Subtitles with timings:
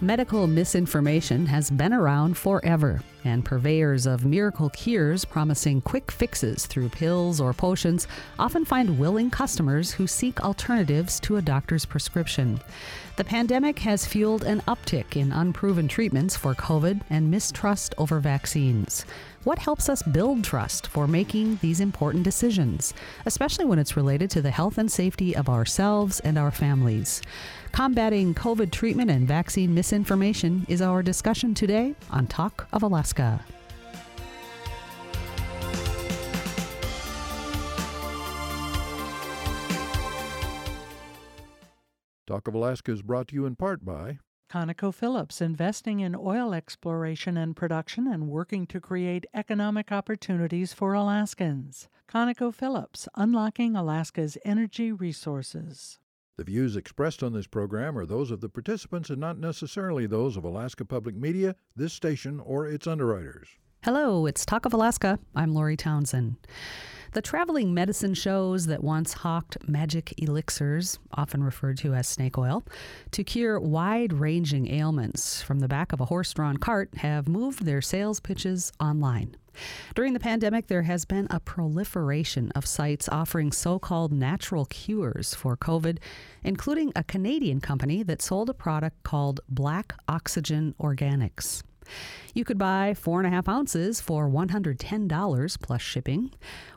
[0.00, 6.88] Medical misinformation has been around forever, and purveyors of miracle cures promising quick fixes through
[6.88, 8.06] pills or potions
[8.38, 12.60] often find willing customers who seek alternatives to a doctor's prescription.
[13.16, 19.04] The pandemic has fueled an uptick in unproven treatments for COVID and mistrust over vaccines.
[19.42, 22.94] What helps us build trust for making these important decisions,
[23.24, 27.22] especially when it's related to the health and safety of ourselves and our families?
[27.72, 33.07] Combating COVID treatment and vaccine misinformation is our discussion today on Talk of Alaska.
[42.26, 44.18] Talk of Alaska is brought to you in part by
[44.50, 51.88] ConocoPhillips investing in oil exploration and production and working to create economic opportunities for Alaskans.
[52.10, 55.98] ConocoPhillips, unlocking Alaska's energy resources.
[56.38, 60.36] The views expressed on this program are those of the participants and not necessarily those
[60.36, 63.48] of Alaska Public Media, this station, or its underwriters.
[63.82, 65.18] Hello, it's Talk of Alaska.
[65.34, 66.36] I'm Lori Townsend.
[67.10, 72.64] The traveling medicine shows that once hawked magic elixirs, often referred to as snake oil,
[73.10, 77.64] to cure wide ranging ailments from the back of a horse drawn cart have moved
[77.64, 79.36] their sales pitches online.
[79.94, 85.34] During the pandemic, there has been a proliferation of sites offering so called natural cures
[85.34, 85.98] for COVID,
[86.44, 91.62] including a Canadian company that sold a product called Black Oxygen Organics.
[92.34, 96.30] You could buy four and a half ounces for $110 plus shipping.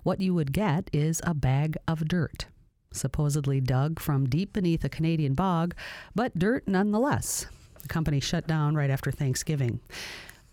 [0.04, 2.46] What you would get is a bag of dirt,
[2.92, 5.76] supposedly dug from deep beneath a Canadian bog,
[6.16, 7.48] but dirt nonetheless.
[7.82, 9.80] The company shut down right after Thanksgiving.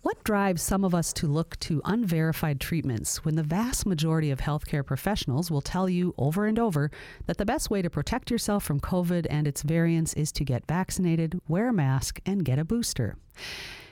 [0.02, 4.38] What drives some of us to look to unverified treatments when the vast majority of
[4.38, 6.92] healthcare professionals will tell you over and over
[7.26, 10.66] that the best way to protect yourself from COVID and its variants is to get
[10.68, 13.16] vaccinated, wear a mask, and get a booster?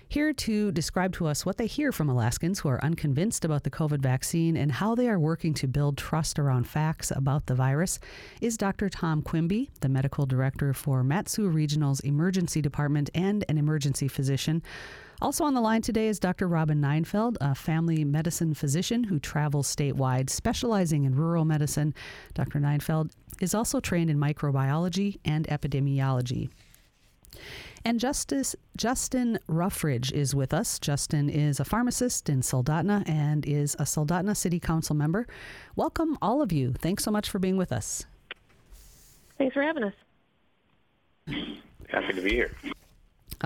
[0.08, 3.70] Here to describe to us what they hear from Alaskans who are unconvinced about the
[3.70, 7.98] COVID vaccine and how they are working to build trust around facts about the virus
[8.40, 8.88] is Dr.
[8.88, 14.62] Tom Quimby, the medical director for Mat-Su Regional's Emergency Department and an emergency physician.
[15.22, 16.46] Also on the line today is Dr.
[16.46, 21.94] Robin Ninefeldt, a family medicine physician who travels statewide, specializing in rural medicine.
[22.34, 22.58] Dr.
[22.58, 23.10] Ninefeldt
[23.40, 26.50] is also trained in microbiology and epidemiology.
[27.84, 30.78] And Justice Justin Ruffridge is with us.
[30.78, 35.26] Justin is a pharmacist in Soldotna and is a Soldotna City Council member.
[35.76, 36.72] Welcome, all of you.
[36.72, 38.04] Thanks so much for being with us.
[39.38, 39.94] Thanks for having us.
[41.88, 42.50] Happy to be here.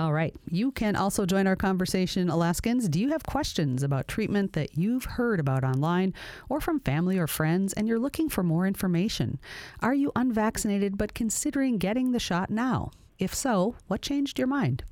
[0.01, 0.35] All right.
[0.51, 2.89] You can also join our conversation, Alaskans.
[2.89, 6.15] Do you have questions about treatment that you've heard about online
[6.49, 9.39] or from family or friends and you're looking for more information?
[9.83, 12.93] Are you unvaccinated but considering getting the shot now?
[13.19, 14.85] If so, what changed your mind?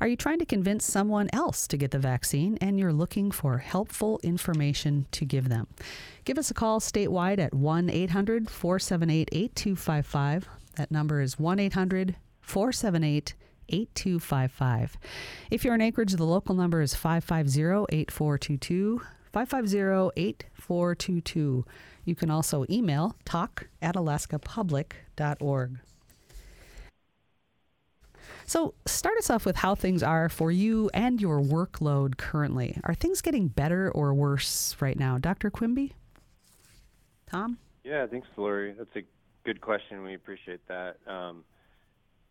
[0.00, 3.58] Are you trying to convince someone else to get the vaccine and you're looking for
[3.58, 5.66] helpful information to give them?
[6.24, 10.48] Give us a call statewide at 1 800 478 8255.
[10.76, 13.51] That number is 1 800 478 8255.
[15.50, 19.00] If you're in Anchorage, the local number is 550 8422.
[19.32, 21.64] 550 8422.
[22.04, 25.78] You can also email talk at alaskapublic.org.
[28.44, 32.78] So, start us off with how things are for you and your workload currently.
[32.84, 35.16] Are things getting better or worse right now?
[35.16, 35.50] Dr.
[35.50, 35.92] Quimby?
[37.30, 37.58] Tom?
[37.84, 38.74] Yeah, thanks, Lori.
[38.76, 39.02] That's a
[39.44, 40.02] good question.
[40.02, 40.96] We appreciate that.
[41.06, 41.44] Um,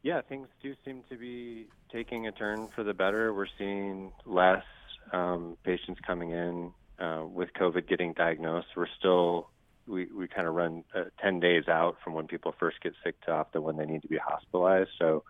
[0.04, 3.34] yeah, things do seem to be taking a turn for the better.
[3.34, 4.64] We're seeing less
[5.12, 8.68] um, patients coming in uh, with COVID getting diagnosed.
[8.76, 9.50] We're still
[9.88, 13.20] we, we kind of run uh, 10 days out from when people first get sick
[13.26, 14.92] to often when they need to be hospitalized.
[14.98, 15.24] So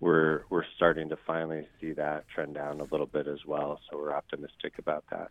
[0.00, 3.80] we're we're starting to finally see that trend down a little bit as well.
[3.90, 5.30] So we're optimistic about that.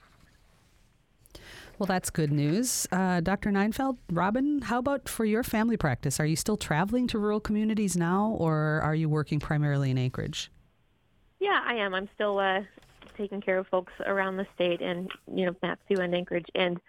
[1.77, 2.87] Well, that's good news.
[2.91, 3.51] Uh, Dr.
[3.51, 6.19] Ninefeldt, Robin, how about for your family practice?
[6.19, 10.51] Are you still traveling to rural communities now, or are you working primarily in Anchorage?
[11.39, 11.93] Yeah, I am.
[11.93, 12.61] I'm still uh,
[13.17, 16.47] taking care of folks around the state and, you know, Mat-Su and Anchorage.
[16.55, 16.79] And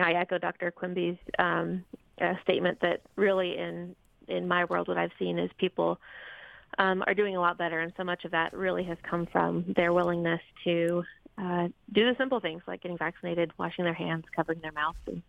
[0.00, 0.70] I echo Dr.
[0.70, 1.84] Quimby's um,
[2.20, 3.94] uh, statement that really in,
[4.28, 6.00] in my world, what I've seen is people
[6.78, 7.80] um, are doing a lot better.
[7.80, 11.04] And so much of that really has come from their willingness to
[11.40, 15.22] uh, do the simple things like getting vaccinated, washing their hands, covering their mouths, and,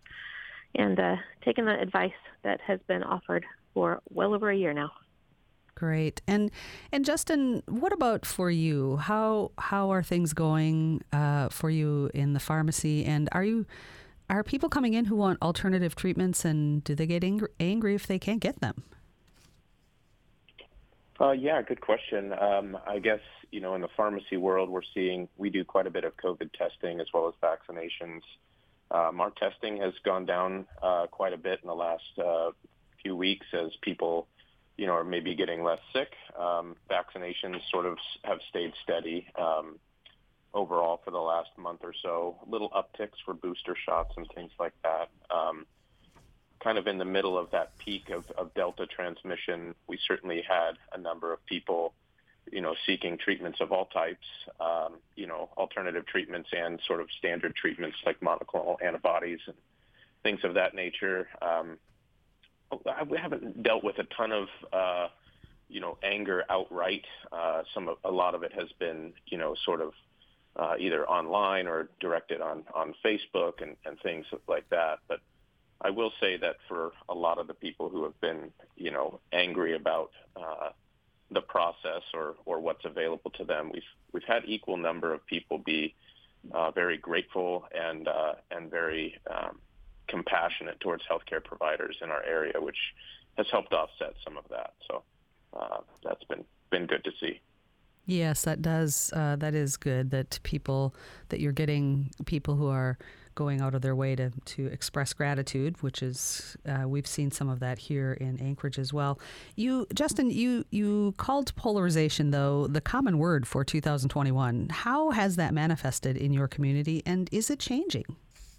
[0.76, 1.16] and uh,
[1.46, 2.12] taking the advice
[2.44, 4.92] that has been offered for well over a year now.
[5.74, 6.22] Great.
[6.28, 6.52] And
[6.92, 8.98] and Justin, what about for you?
[8.98, 13.06] How how are things going uh, for you in the pharmacy?
[13.06, 13.66] And are you
[14.30, 16.46] are people coming in who want alternative treatments?
[16.46, 18.84] And do they get angry, angry if they can't get them?
[21.20, 22.34] Uh, yeah, good question.
[22.34, 23.20] Um, I guess
[23.52, 26.52] you know, in the pharmacy world, we're seeing we do quite a bit of COVID
[26.54, 28.22] testing as well as vaccinations.
[28.92, 32.52] Um, our testing has gone down uh, quite a bit in the last uh,
[33.02, 34.28] few weeks as people,
[34.78, 36.12] you know, are maybe getting less sick.
[36.38, 39.80] Um, vaccinations sort of have stayed steady um,
[40.54, 42.38] overall for the last month or so.
[42.48, 45.10] Little upticks for booster shots and things like that.
[45.34, 45.66] Um,
[46.64, 50.74] kind of in the middle of that peak of, of Delta transmission, we certainly had
[50.94, 51.94] a number of people,
[52.52, 54.26] you know, seeking treatments of all types,
[54.60, 59.56] um, you know, alternative treatments and sort of standard treatments like monoclonal antibodies and
[60.24, 61.28] things of that nature.
[61.42, 61.78] Um,
[63.10, 65.08] we haven't dealt with a ton of, uh,
[65.70, 67.06] you know, anger outright.
[67.32, 69.94] Uh, some of, a lot of it has been, you know, sort of
[70.56, 75.00] uh, either online or directed on on Facebook and, and things like that.
[75.08, 75.20] But
[75.82, 79.20] I will say that for a lot of the people who have been, you know,
[79.34, 80.70] angry about uh,
[81.32, 85.58] the process or, or what's available to them, we've we've had equal number of people
[85.58, 85.96] be
[86.52, 89.60] uh, very grateful and uh, and very um,
[90.08, 92.78] compassionate towards healthcare providers in our area, which
[93.38, 94.74] has helped offset some of that.
[94.88, 95.04] So
[95.54, 97.40] uh, that's been been good to see.
[98.06, 99.14] Yes, that does.
[99.16, 100.94] Uh, that is good that people
[101.30, 102.98] that you're getting people who are
[103.36, 107.50] going out of their way to, to express gratitude, which is uh, we've seen some
[107.50, 109.20] of that here in Anchorage as well.
[109.56, 114.70] You, Justin, you you called polarization though the common word for 2021.
[114.70, 118.06] How has that manifested in your community, and is it changing?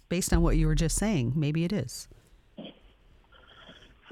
[0.09, 2.07] Based on what you were just saying, maybe it is.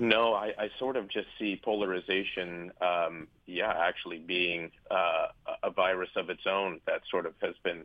[0.02, 5.28] No, I, I sort of just see polarization, um, yeah, actually being uh,
[5.62, 7.84] a virus of its own that sort of has been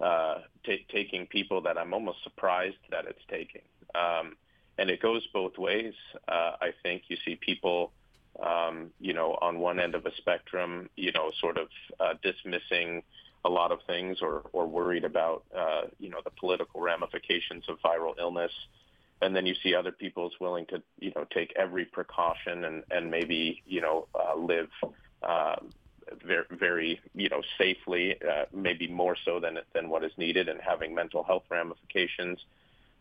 [0.00, 3.62] uh, t- taking people that I'm almost surprised that it's taking.
[3.94, 4.36] Um,
[4.78, 5.94] and it goes both ways.
[6.26, 7.92] Uh, I think you see people,
[8.44, 11.68] um, you know, on one end of a spectrum, you know, sort of
[12.00, 13.02] uh, dismissing
[13.44, 17.78] a lot of things or, or worried about, uh, you know, the political ramifications of
[17.80, 18.52] viral illness.
[19.22, 23.10] And then you see other people's willing to, you know, take every precaution and, and
[23.10, 24.70] maybe, you know, uh, live
[25.22, 25.56] uh,
[26.24, 30.60] very, very you know, safely, uh, maybe more so than than what is needed, and
[30.60, 32.38] having mental health ramifications.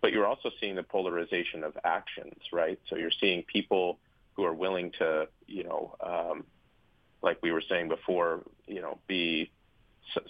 [0.02, 2.80] But you're also seeing the polarization of actions, right?
[2.90, 4.00] So you're seeing people
[4.34, 6.46] who are willing to, you know, um,
[7.22, 9.50] like we were saying before, you know, be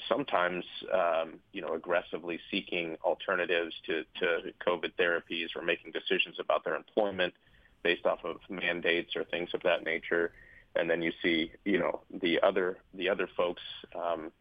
[0.07, 0.63] sometimes
[0.93, 6.75] um, you know aggressively seeking alternatives to, to COVID therapies or making decisions about their
[6.75, 7.33] employment
[7.81, 10.31] based off of mandates or things of that nature
[10.75, 13.61] and then you see, you know, the other the other folks.
[13.95, 14.31] Um,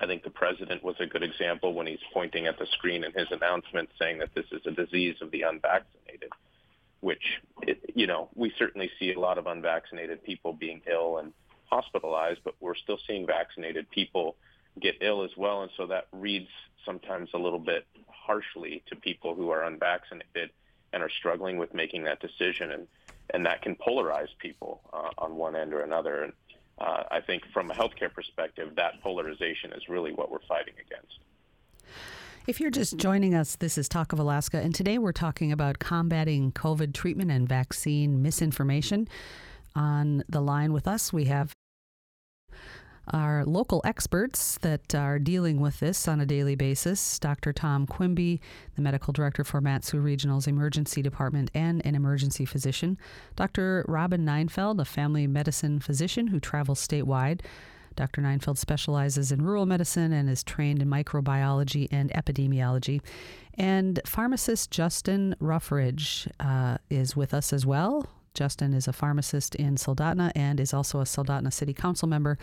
[0.00, 3.12] I think the president was a good example when he's pointing at the screen in
[3.12, 6.30] his announcement, saying that this is a disease of the unvaccinated.
[7.00, 7.40] Which,
[7.94, 11.32] you know, we certainly see a lot of unvaccinated people being ill and
[11.66, 14.36] hospitalized, but we're still seeing vaccinated people
[14.80, 16.48] get ill as well, and so that reads
[16.84, 20.50] sometimes a little bit harshly to people who are unvaccinated
[20.92, 22.70] and are struggling with making that decision.
[22.70, 22.86] And
[23.30, 26.24] and that can polarize people uh, on one end or another.
[26.24, 26.32] And
[26.78, 31.18] uh, I think from a healthcare perspective, that polarization is really what we're fighting against.
[32.46, 35.78] If you're just joining us, this is Talk of Alaska, and today we're talking about
[35.78, 39.08] combating COVID treatment and vaccine misinformation.
[39.74, 41.54] On the line with us, we have
[43.08, 47.52] our local experts that are dealing with this on a daily basis Dr.
[47.52, 48.40] Tom Quimby,
[48.76, 52.98] the medical director for Mat-Su Regional's Emergency Department and an emergency physician,
[53.36, 53.84] Dr.
[53.88, 57.40] Robin Ninefeldt, a family medicine physician who travels statewide.
[57.96, 58.22] Dr.
[58.22, 63.00] Ninefeldt specializes in rural medicine and is trained in microbiology and epidemiology.
[63.56, 68.08] And pharmacist Justin Ruffridge uh, is with us as well.
[68.34, 72.36] Justin is a pharmacist in Soldotna and is also a Soldotna City Council member.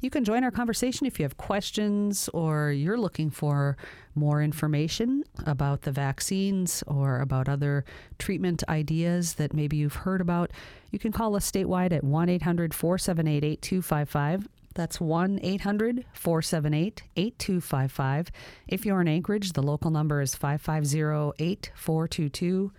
[0.00, 3.76] You can join our conversation if you have questions or you're looking for
[4.14, 7.84] more information about the vaccines or about other
[8.18, 10.50] treatment ideas that maybe you've heard about.
[10.90, 14.48] You can call us statewide at 1 800 478 8255.
[14.74, 18.32] That's 1 800 478 8255.
[18.66, 22.72] If you're in Anchorage, the local number is 550 8422.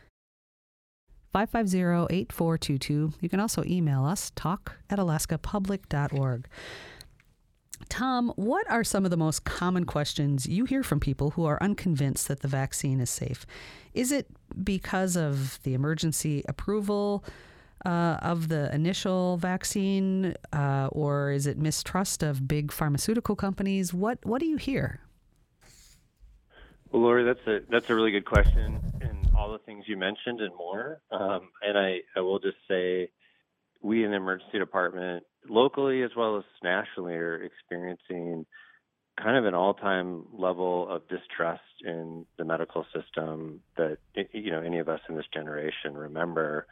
[1.35, 3.13] 550-8422.
[3.19, 6.47] You can also email us, talk at alaskapublic.org.
[7.89, 11.61] Tom, what are some of the most common questions you hear from people who are
[11.61, 13.45] unconvinced that the vaccine is safe?
[13.93, 14.27] Is it
[14.63, 17.25] because of the emergency approval
[17.85, 23.93] uh, of the initial vaccine, uh, or is it mistrust of big pharmaceutical companies?
[23.93, 25.01] What What do you hear?
[26.95, 30.39] Well, Lori, that's a that's a really good question, and all the things you mentioned
[30.39, 31.01] and more.
[31.11, 33.09] Um, and I, I will just say,
[33.81, 38.45] we in the emergency department locally as well as nationally are experiencing
[39.21, 43.97] kind of an all-time level of distrust in the medical system that
[44.31, 46.65] you know any of us in this generation remember.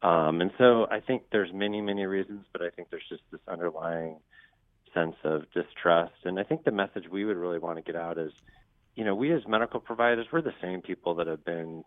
[0.00, 3.42] Um, and so I think there's many, many reasons, but I think there's just this
[3.46, 4.16] underlying
[4.94, 6.14] sense of distrust.
[6.24, 8.32] And I think the message we would really want to get out is,
[8.98, 11.84] you know, we as medical providers, we're the same people that have been,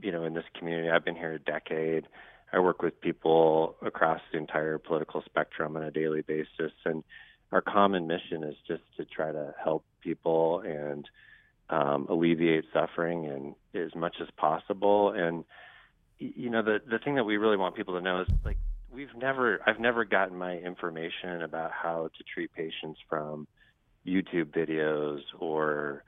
[0.00, 0.90] you know, in this community.
[0.90, 2.06] I've been here a decade.
[2.52, 7.02] I work with people across the entire political spectrum on a daily basis, and
[7.50, 11.08] our common mission is just to try to help people and
[11.68, 15.10] um, alleviate suffering and as much as possible.
[15.10, 15.42] And
[16.20, 18.58] you know, the the thing that we really want people to know is like
[18.94, 23.48] we've never I've never gotten my information about how to treat patients from
[24.06, 26.04] YouTube videos or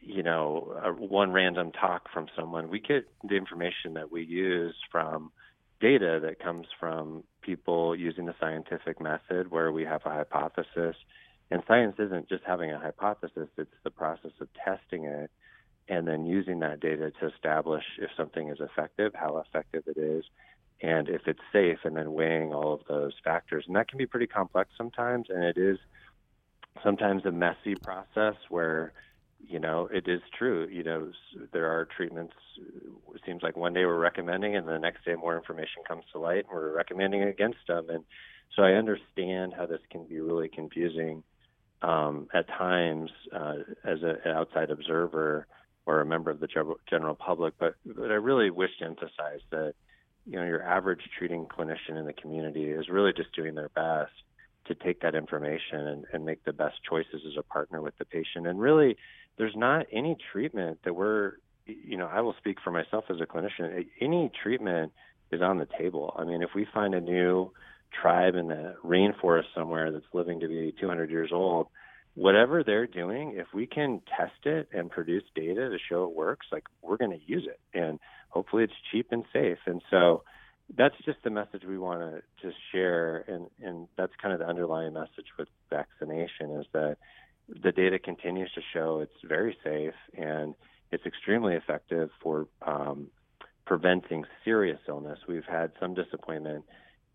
[0.00, 2.68] you know a, one random talk from someone.
[2.68, 5.32] We get the information that we use from
[5.80, 10.96] data that comes from people using the scientific method where we have a hypothesis.
[11.50, 15.30] And science isn't just having a hypothesis, it's the process of testing it
[15.88, 20.24] and then using that data to establish if something is effective, how effective it is,
[20.80, 23.64] and if it's safe, and then weighing all of those factors.
[23.66, 25.78] And that can be pretty complex sometimes, and it is
[26.84, 28.92] sometimes a messy process where
[29.48, 30.68] you know, it is true.
[30.70, 31.12] You know,
[31.52, 32.34] there are treatments.
[33.14, 36.18] It seems like one day we're recommending, and the next day more information comes to
[36.18, 37.90] light, and we're recommending against them.
[37.90, 38.04] And
[38.56, 41.22] so I understand how this can be really confusing
[41.82, 43.54] um, at times uh,
[43.84, 45.46] as a, an outside observer
[45.86, 46.48] or a member of the
[46.88, 47.54] general public.
[47.58, 49.74] But, but I really wish to emphasize that
[50.26, 54.12] you know your average treating clinician in the community is really just doing their best
[54.66, 58.04] to take that information and, and make the best choices as a partner with the
[58.04, 58.46] patient.
[58.46, 58.96] And really,
[59.38, 61.34] there's not any treatment that we're,
[61.66, 63.86] you know, I will speak for myself as a clinician.
[64.00, 64.92] Any treatment
[65.32, 66.14] is on the table.
[66.18, 67.52] I mean, if we find a new
[68.02, 71.68] tribe in the rainforest somewhere that's living to be 200 years old,
[72.14, 76.46] whatever they're doing, if we can test it and produce data to show it works,
[76.52, 79.58] like we're going to use it, and hopefully it's cheap and safe.
[79.66, 80.22] And so
[80.76, 84.46] that's just the message we want to just share, and and that's kind of the
[84.46, 86.96] underlying message with vaccination is that
[87.62, 90.54] the data continues to show it's very safe and
[90.92, 93.08] it's extremely effective for um,
[93.66, 95.18] preventing serious illness.
[95.28, 96.64] We've had some disappointment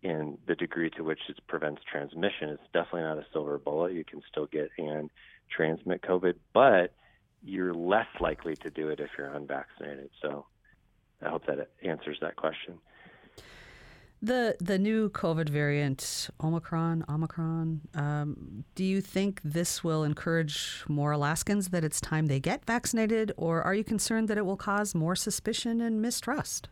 [0.02, 2.50] in the degree to which it prevents transmission.
[2.50, 3.92] It's definitely not a silver bullet.
[3.92, 5.10] You can still get and
[5.50, 6.92] transmit COVID, but
[7.42, 10.10] you're less likely to do it if you're unvaccinated.
[10.22, 10.46] So
[11.22, 12.78] I hope that answers that question.
[14.22, 17.82] The the new COVID variant, Omicron, Omicron.
[17.94, 23.32] Um, do you think this will encourage more Alaskans that it's time they get vaccinated,
[23.36, 26.68] or are you concerned that it will cause more suspicion and mistrust?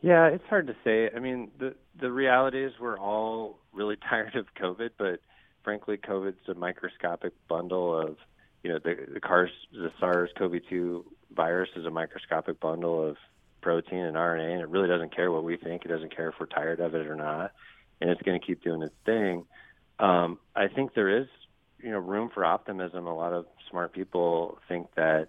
[0.00, 1.10] Yeah, it's hard to say.
[1.14, 5.20] I mean, the the reality is we're all really tired of COVID, but
[5.64, 8.16] frankly, COVID's a microscopic bundle of,
[8.62, 13.16] you know, the the, CARS, the SARS-CoV-2 virus is a microscopic bundle of
[13.60, 15.84] protein and RNA, and it really doesn't care what we think.
[15.84, 17.52] It doesn't care if we're tired of it or not,
[18.00, 19.44] and it's going to keep doing its thing.
[19.98, 21.26] Um, I think there is,
[21.82, 23.06] you know, room for optimism.
[23.06, 25.28] A lot of smart people think that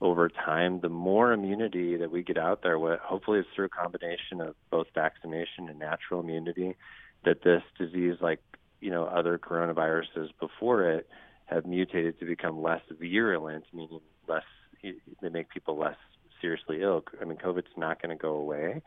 [0.00, 3.68] over time, the more immunity that we get out there, what hopefully it's through a
[3.68, 6.76] combination of both vaccination and natural immunity,
[7.24, 8.40] that this disease, like
[8.80, 11.08] you know other coronaviruses before it,
[11.46, 14.44] have mutated to become less virulent, meaning less
[14.82, 15.96] they make people less
[16.40, 17.04] seriously ill.
[17.20, 18.82] I mean, COVID's not going to go away,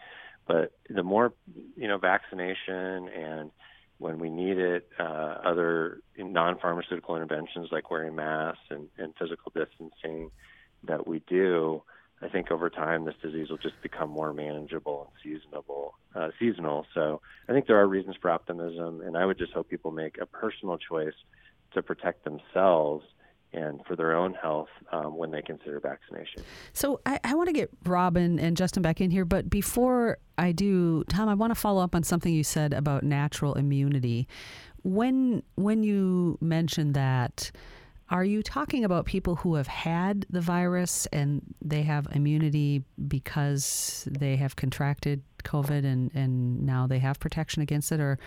[0.48, 1.34] but the more
[1.76, 3.52] you know, vaccination and
[3.98, 5.04] when we need it, uh,
[5.46, 10.32] other non-pharmaceutical interventions like wearing masks and, and physical distancing
[10.84, 11.84] that we do,
[12.20, 16.88] I think over time this disease will just become more manageable and seasonable, uh, seasonal.
[16.96, 20.18] So I think there are reasons for optimism, and I would just hope people make
[20.20, 21.14] a personal choice
[21.74, 23.06] to protect themselves
[23.54, 26.44] and for their own health um, when they consider vaccination.
[26.74, 30.52] So I, I want to get Robin and Justin back in here, but before I
[30.52, 34.28] do, Tom, I want to follow up on something you said about natural immunity.
[34.84, 37.52] When when you mentioned that,
[38.10, 44.08] are you talking about people who have had the virus and they have immunity because
[44.10, 48.18] they have contracted COVID and, and now they have protection against it, or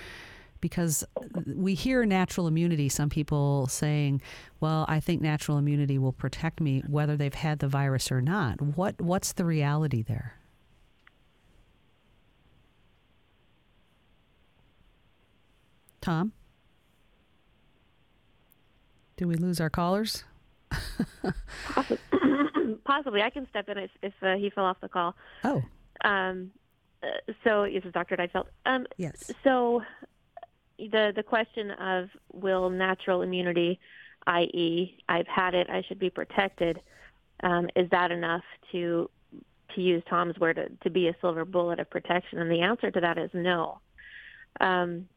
[0.65, 1.05] because
[1.45, 4.23] we hear natural immunity, some people saying,
[4.61, 8.63] well, I think natural immunity will protect me whether they've had the virus or not.
[8.63, 10.39] What, what's the reality there?
[16.01, 16.33] Tom?
[19.19, 20.25] Do we lose our callers?
[21.69, 21.99] Possibly.
[22.87, 23.21] Possibly.
[23.21, 25.15] I can step in if, if uh, he fell off the call.
[25.45, 25.63] Oh.
[26.03, 26.53] Um,
[27.03, 28.17] Uh, so this is Dr.
[28.17, 28.47] Ninefeldt.
[28.65, 29.31] Um, yes.
[29.43, 29.83] So
[30.79, 33.79] the the question of will natural immunity,
[34.27, 36.81] i.e., I've had it, I should be protected,
[37.43, 39.11] um, is that enough to
[39.75, 42.39] to use Tom's word to, to be a silver bullet of protection?
[42.39, 43.81] And the answer to that is no.
[44.61, 45.09] Um,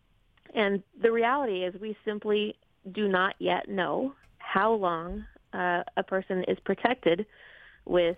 [0.55, 2.55] and the reality is, we simply
[2.91, 7.25] do not yet know how long uh, a person is protected
[7.85, 8.17] with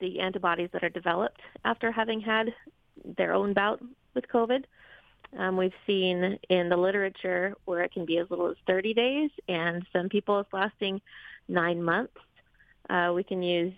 [0.00, 2.54] the antibodies that are developed after having had
[3.16, 3.80] their own bout
[4.14, 4.64] with COVID.
[5.36, 9.30] Um, we've seen in the literature where it can be as little as 30 days,
[9.48, 11.00] and some people it's lasting
[11.48, 12.16] nine months.
[12.88, 13.74] Uh, we can use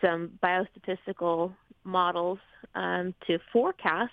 [0.00, 1.54] some biostatistical
[1.84, 2.38] models
[2.74, 4.12] um, to forecast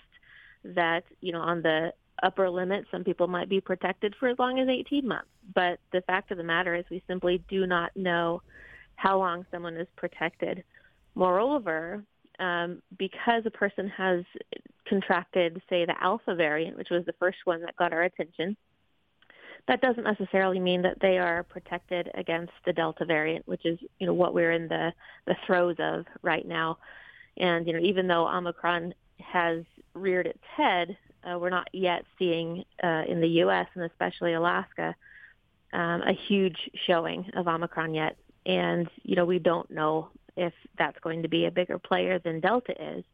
[0.64, 1.92] that, you know, on the
[2.22, 5.28] upper limit, some people might be protected for as long as 18 months.
[5.54, 8.42] But the fact of the matter is, we simply do not know
[8.94, 10.62] how long someone is protected.
[11.14, 12.04] Moreover,
[12.42, 14.24] um, because a person has
[14.88, 18.56] contracted, say, the alpha variant, which was the first one that got our attention,
[19.68, 24.06] that doesn't necessarily mean that they are protected against the delta variant, which is you
[24.08, 24.92] know what we're in the
[25.26, 26.78] the throes of right now.
[27.36, 29.62] And you know even though Omicron has
[29.94, 33.68] reared its head, uh, we're not yet seeing uh, in the U.S.
[33.74, 34.96] and especially Alaska
[35.72, 38.16] um, a huge showing of Omicron yet.
[38.44, 42.40] And you know we don't know if that's going to be a bigger player than
[42.40, 43.04] Delta is.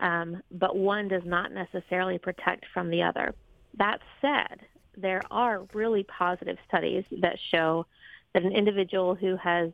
[0.00, 3.34] Um, but one does not necessarily protect from the other.
[3.78, 4.60] That said,
[4.96, 7.86] there are really positive studies that show
[8.34, 9.70] that an individual who has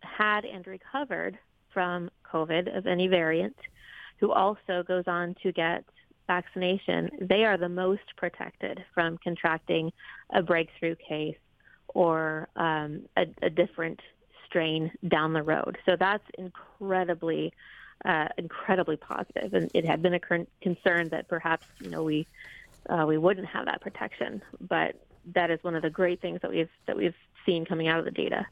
[0.00, 1.38] had and recovered
[1.72, 3.56] from COVID of any variant,
[4.18, 5.84] who also goes on to get
[6.26, 9.92] vaccination, they are the most protected from contracting
[10.32, 11.36] a breakthrough case
[11.88, 14.00] or um, a, a different
[14.52, 15.78] strain down the road.
[15.86, 17.54] So that's incredibly,
[18.04, 19.54] uh, incredibly positive.
[19.54, 20.20] And it had been a
[20.60, 22.26] concern that perhaps you know we
[22.88, 24.96] uh, we wouldn't have that protection, but
[25.34, 27.14] that is one of the great things that we've that we've
[27.46, 28.46] seen coming out of the data.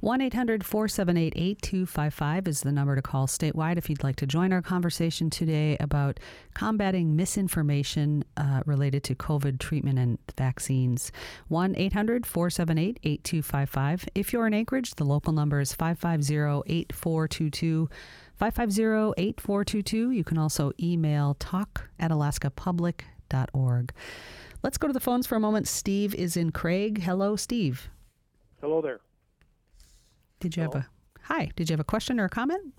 [0.00, 4.52] 1 800 478 8255 is the number to call statewide if you'd like to join
[4.52, 6.20] our conversation today about
[6.54, 11.10] combating misinformation uh, related to COVID treatment and vaccines.
[11.48, 14.08] 1 800 478 8255.
[14.14, 17.90] If you're in Anchorage, the local number is 550 8422.
[18.36, 20.12] 550 8422.
[20.12, 23.92] You can also email talk at alaskapublic.org.
[24.62, 25.66] Let's go to the phones for a moment.
[25.66, 27.02] Steve is in Craig.
[27.02, 27.90] Hello, Steve.
[28.60, 29.00] Hello there.
[30.40, 30.86] Did you have a
[31.22, 31.50] hi?
[31.56, 32.74] Did you have a question or a comment?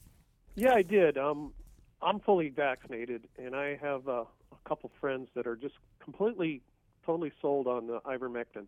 [0.56, 1.18] Yeah, I did.
[1.18, 1.54] Um,
[2.02, 6.62] I'm fully vaccinated, and I have uh, a couple friends that are just completely,
[7.06, 8.66] totally sold on the ivermectin.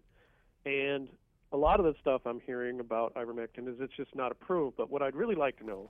[0.65, 1.07] And
[1.53, 4.77] a lot of the stuff I'm hearing about ivermectin is it's just not approved.
[4.77, 5.89] But what I'd really like to know,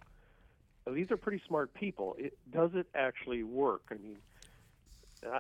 [0.92, 2.16] these are pretty smart people.
[2.20, 3.84] It, does it actually work?
[3.92, 4.18] I mean,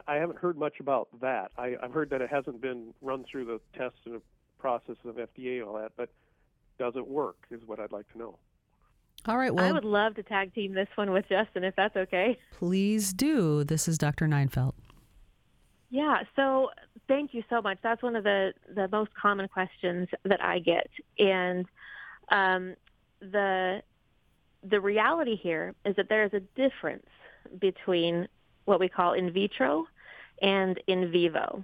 [0.07, 1.51] I haven't heard much about that.
[1.57, 4.21] I, I've heard that it hasn't been run through the tests and the
[4.59, 6.09] process of FDA and all that, but
[6.81, 8.39] does it work is what I'd like to know.
[9.27, 9.53] All right.
[9.53, 12.39] Well, I would love to tag team this one with Justin if that's okay.
[12.57, 13.63] Please do.
[13.63, 14.25] This is Dr.
[14.25, 14.73] Ninefeldt.
[15.91, 16.23] Yeah.
[16.35, 16.71] So
[17.07, 17.77] thank you so much.
[17.83, 20.89] That's one of the the most common questions that I get,
[21.19, 21.67] and
[22.31, 22.73] um,
[23.19, 23.83] the
[24.67, 27.05] the reality here is that there is a difference
[27.59, 28.27] between
[28.65, 29.85] what we call in vitro
[30.41, 31.63] and in vivo.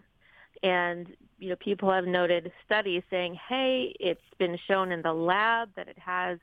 [0.63, 1.07] And
[1.39, 5.87] you know, people have noted studies saying, "Hey, it's been shown in the lab that
[5.87, 6.39] it has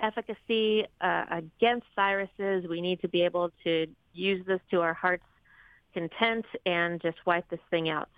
[0.00, 2.68] efficacy uh, against viruses.
[2.68, 5.24] We need to be able to use this to our heart's
[5.94, 8.08] content and just wipe this thing out."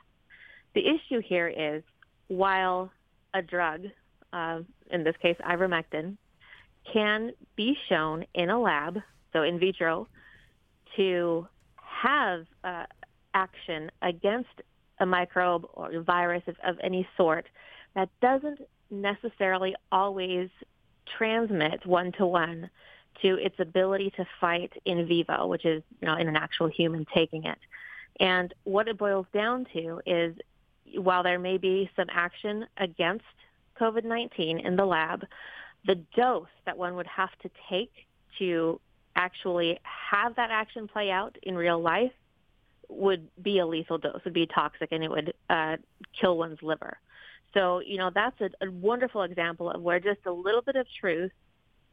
[0.75, 1.83] The issue here is,
[2.29, 2.91] while
[3.35, 3.87] a drug,
[4.33, 6.17] uh, in this case ivermectin,
[6.93, 8.99] can be shown in a lab,
[9.33, 10.09] so in vitro,
[10.97, 12.85] to have uh,
[13.35, 14.49] action against
[15.01, 17.47] a microbe or a virus of, of any sort,
[17.95, 20.49] that doesn't necessarily always
[21.17, 22.71] transmit one to one
[23.23, 27.07] to its ability to fight in vivo, which is you know in an actual human
[27.15, 27.59] taking it.
[28.21, 30.37] And what it boils down to is
[30.95, 33.25] while there may be some action against
[33.81, 35.25] COVID-19 in the lab,
[35.87, 37.93] the dose that one would have to take
[38.39, 38.81] to
[39.17, 42.13] actually have that action play out in real life
[42.89, 45.77] would be a lethal dose, would be toxic, and it would uh,
[46.19, 46.99] kill one's liver.
[47.55, 50.87] So, you know, that's a, a wonderful example of where just a little bit of
[51.01, 51.33] truth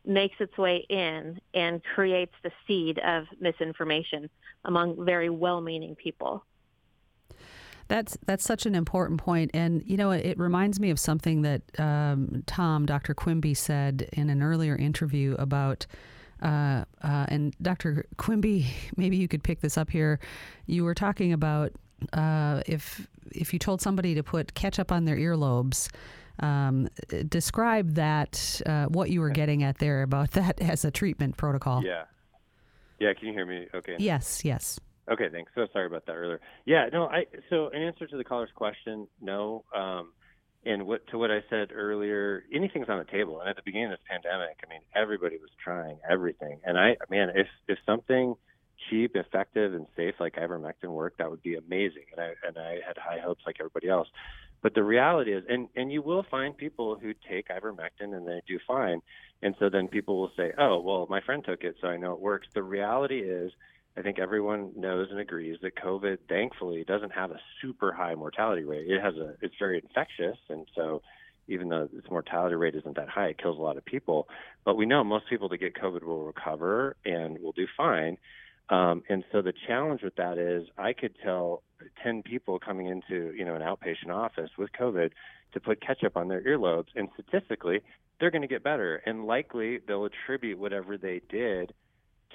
[0.06, 4.30] makes its way in and creates the seed of misinformation
[4.64, 6.44] among very well-meaning people.
[7.88, 11.44] That's that's such an important point, and you know it, it reminds me of something
[11.44, 13.14] that um, Tom, Dr.
[13.14, 15.86] Quimby, said in an earlier interview about
[16.46, 18.06] Uh, uh, and Dr.
[18.18, 20.20] Quimby, maybe you could pick this up here.
[20.68, 21.72] You were talking about
[22.14, 25.90] uh, if if you told somebody to put ketchup on their earlobes.
[26.42, 26.90] Um,
[27.30, 31.84] describe that uh, what you were getting at there about that as a treatment protocol.
[31.84, 32.04] Yeah.
[33.00, 33.14] Yeah.
[33.14, 33.68] Can you hear me?
[33.74, 33.96] Okay.
[33.98, 34.46] Yes.
[34.46, 34.80] Yes.
[35.12, 35.30] Okay.
[35.32, 35.52] Thanks.
[35.56, 36.42] So sorry about that earlier.
[36.66, 36.90] Yeah.
[36.94, 37.08] No.
[37.08, 37.26] I.
[37.50, 39.64] So in answer to the caller's question, no.
[39.76, 40.12] Um,
[40.66, 43.40] and what to what I said earlier, anything's on the table.
[43.40, 46.60] And at the beginning of this pandemic, I mean, everybody was trying everything.
[46.64, 48.36] And I, man, if if something
[48.90, 52.06] cheap, effective, and safe like ivermectin worked, that would be amazing.
[52.12, 54.08] And I and I had high hopes like everybody else.
[54.62, 58.42] But the reality is, and and you will find people who take ivermectin and they
[58.48, 59.02] do fine.
[59.42, 62.14] And so then people will say, oh, well, my friend took it, so I know
[62.14, 62.48] it works.
[62.54, 63.52] The reality is
[63.98, 68.64] I think everyone knows and agrees that COVID, thankfully, doesn't have a super high mortality
[68.64, 68.90] rate.
[68.90, 71.02] It has a, it's very infectious, and so
[71.48, 74.28] even though its mortality rate isn't that high, it kills a lot of people.
[74.66, 78.18] But we know most people that get COVID will recover and will do fine.
[78.70, 81.62] Um, and so the challenge with that is, I could tell
[82.04, 85.12] 10 people coming into you know an outpatient office with COVID
[85.54, 87.82] to put ketchup on their earlobes, and statistically,
[88.20, 91.74] they're going to get better, and likely they'll attribute whatever they did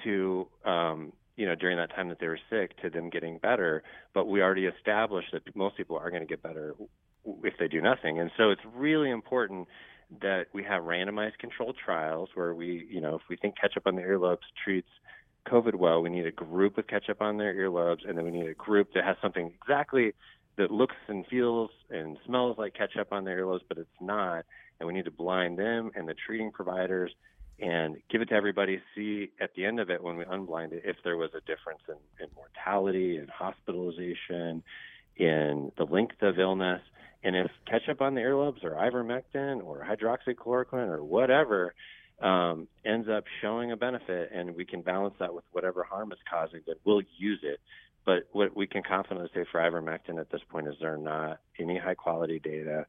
[0.05, 3.83] to um, you know, during that time that they were sick to them getting better.
[4.13, 6.75] But we already established that most people are going to get better
[7.43, 8.21] if they do nothing.
[8.21, 9.67] And so it's really important
[10.21, 13.97] that we have randomized controlled trials where we, you know, if we think ketchup on
[13.97, 14.91] the earlobes treats
[15.51, 18.47] COVID well, we need a group with ketchup on their earlobes, and then we need
[18.47, 20.13] a group that has something exactly
[20.59, 24.45] that looks and feels and smells like ketchup on their earlobes, but it's not.
[24.79, 27.13] And we need to blind them and the treating providers
[27.61, 28.81] and give it to everybody.
[28.95, 31.81] See at the end of it when we unblind it if there was a difference
[31.89, 34.63] in, in mortality and hospitalization,
[35.17, 36.81] in the length of illness,
[37.23, 41.75] and if ketchup on the earlobes or ivermectin or hydroxychloroquine or whatever
[42.23, 46.21] um, ends up showing a benefit, and we can balance that with whatever harm it's
[46.31, 47.61] causing, then we'll use it.
[48.07, 51.41] But what we can confidently say for ivermectin at this point is there are not
[51.59, 52.87] any high quality data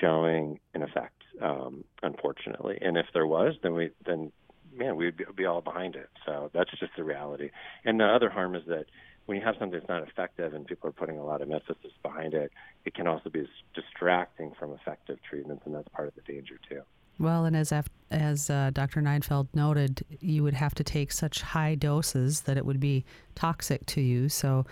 [0.00, 2.78] showing an effect, um, unfortunately.
[2.80, 4.32] And if there was, then we then
[4.76, 6.08] man, we'd be, be all behind it.
[6.24, 7.50] So that's just the reality.
[7.84, 8.86] And the other harm is that
[9.26, 11.92] when you have something that's not effective and people are putting a lot of emphasis
[12.02, 12.50] behind it,
[12.84, 16.80] it can also be distracting from effective treatments, and that's part of the danger too.
[17.18, 17.72] Well, and as
[18.10, 19.02] as uh, Dr.
[19.02, 23.84] Ninefeldt noted, you would have to take such high doses that it would be toxic
[23.86, 24.28] to you.
[24.28, 24.64] So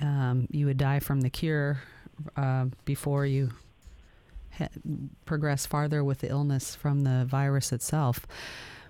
[0.00, 1.80] um, you would die from the cure
[2.36, 3.50] uh, before you
[5.24, 8.26] progress farther with the illness from the virus itself.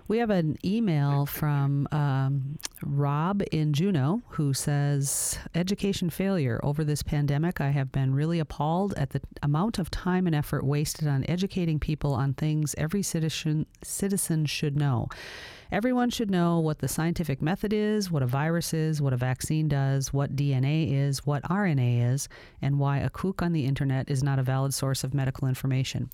[0.07, 6.61] We have an email from um, Rob in Juneau who says, Education failure.
[6.63, 10.63] Over this pandemic, I have been really appalled at the amount of time and effort
[10.63, 15.09] wasted on educating people on things every citizen, citizen should know.
[15.71, 19.67] Everyone should know what the scientific method is, what a virus is, what a vaccine
[19.67, 22.29] does, what DNA is, what RNA is,
[22.61, 26.09] and why a kook on the internet is not a valid source of medical information.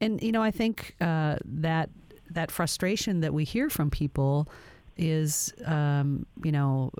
[0.00, 1.90] And, you know, I think uh, that
[2.30, 4.48] that frustration that we hear from people
[4.96, 6.92] is, um, you know,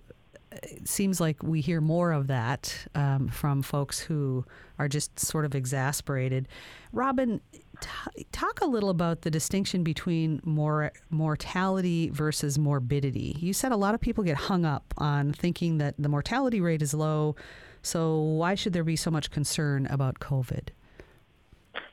[0.50, 4.44] it seems like we hear more of that um, from folks who
[4.78, 6.48] are just sort of exasperated.
[6.92, 7.40] Robin,
[7.80, 13.36] t- talk a little about the distinction between mor- mortality versus morbidity.
[13.38, 16.82] You said a lot of people get hung up on thinking that the mortality rate
[16.82, 17.36] is low,
[17.82, 20.68] so why should there be so much concern about COVID?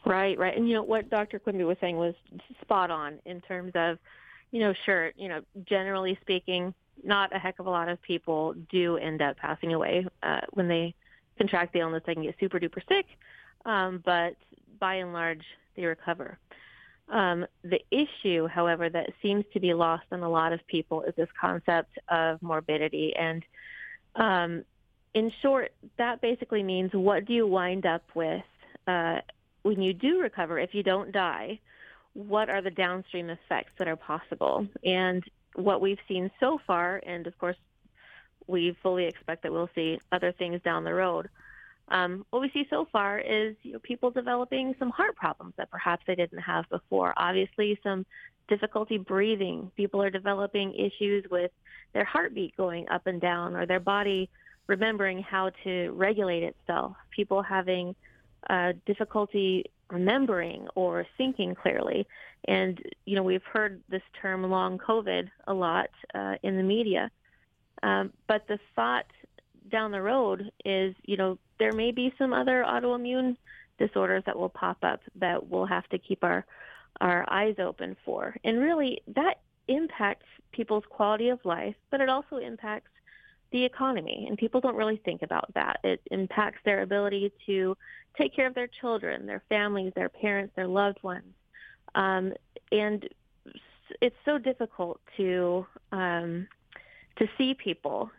[0.06, 0.56] Right, right.
[0.56, 1.40] And you know what Dr.
[1.40, 2.14] Quimby was saying was
[2.62, 3.98] spot on in terms of,
[4.52, 8.54] you know, sure, you know, generally speaking, not a heck of a lot of people
[8.70, 10.94] do end up passing away uh, when they
[11.38, 12.04] contract the illness.
[12.06, 13.06] They can get super duper sick,
[13.66, 14.36] um, but
[14.80, 15.44] by and large,
[15.76, 16.38] they recover.
[17.08, 21.14] Um, the issue, however, that seems to be lost on a lot of people is
[21.16, 23.14] this concept of morbidity.
[23.16, 23.44] And
[24.16, 24.66] um,
[25.14, 28.44] in short, that basically means what do you wind up with
[28.88, 29.20] uh,
[29.66, 31.60] when you do recover, if you don't die,
[32.14, 34.68] what are the downstream effects that are possible?
[34.84, 35.24] And
[35.56, 37.58] what we've seen so far, and of course,
[38.48, 41.30] we fully expect that we'll see other things down the road.
[41.90, 45.70] Um, what we see so far is you know, people developing some heart problems that
[45.70, 47.14] perhaps they didn't have before.
[47.18, 48.06] Obviously, some
[48.48, 49.72] difficulty breathing.
[49.76, 51.52] People are developing issues with
[51.94, 54.30] their heartbeat going up and down or their body
[54.68, 56.96] remembering how to regulate itself.
[57.16, 57.96] People having
[58.50, 62.08] uh, difficulty remembering or thinking clearly.
[62.48, 67.10] And, you know, we've heard this term long COVID a lot uh, in the media.
[67.84, 69.06] Um, but the thought
[69.72, 73.38] down the road is, you know, there may be some other autoimmune
[73.78, 76.46] disorders that will pop up that we'll have to keep our
[77.02, 78.36] our eyes open for.
[78.44, 82.92] And really that impacts people's quality of life, but it also impacts
[83.52, 84.26] the economy.
[84.28, 85.80] And people don't really think about that.
[85.84, 87.76] It impacts their ability to
[88.18, 91.34] take care of their children, their families, their parents, their loved ones.
[91.96, 92.34] Um,
[92.72, 93.08] and
[94.02, 96.48] it's so difficult to um,
[97.18, 98.10] to see people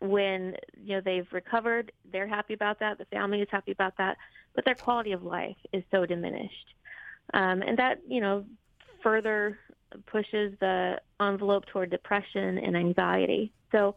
[0.00, 1.92] when you know they've recovered.
[2.10, 2.98] They're happy about that.
[2.98, 4.16] The family is happy about that,
[4.54, 6.74] but their quality of life is so diminished,
[7.34, 8.44] um, and that you know
[9.02, 9.58] further
[10.06, 13.52] pushes the envelope toward depression and anxiety.
[13.72, 13.96] So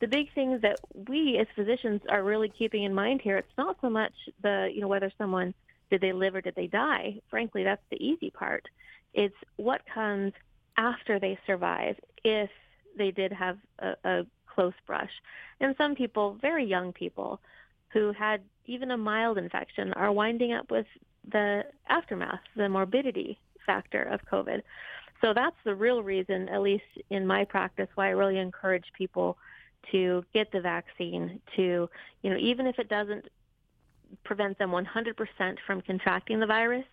[0.00, 3.76] the big things that we as physicians are really keeping in mind here, it's not
[3.80, 5.54] so much the, you know, whether someone
[5.90, 7.20] did they live or did they die.
[7.30, 8.66] Frankly, that's the easy part.
[9.14, 10.32] It's what comes
[10.76, 12.50] after they survive if
[12.96, 14.26] they did have a, a
[14.58, 15.12] close brush.
[15.60, 17.38] And some people, very young people,
[17.92, 20.86] who had even a mild infection are winding up with
[21.30, 24.62] the aftermath, the morbidity factor of COVID.
[25.20, 29.38] So that's the real reason, at least in my practice, why I really encourage people
[29.92, 31.88] to get the vaccine to,
[32.22, 33.26] you know, even if it doesn't
[34.24, 36.86] prevent them 100% from contracting the virus,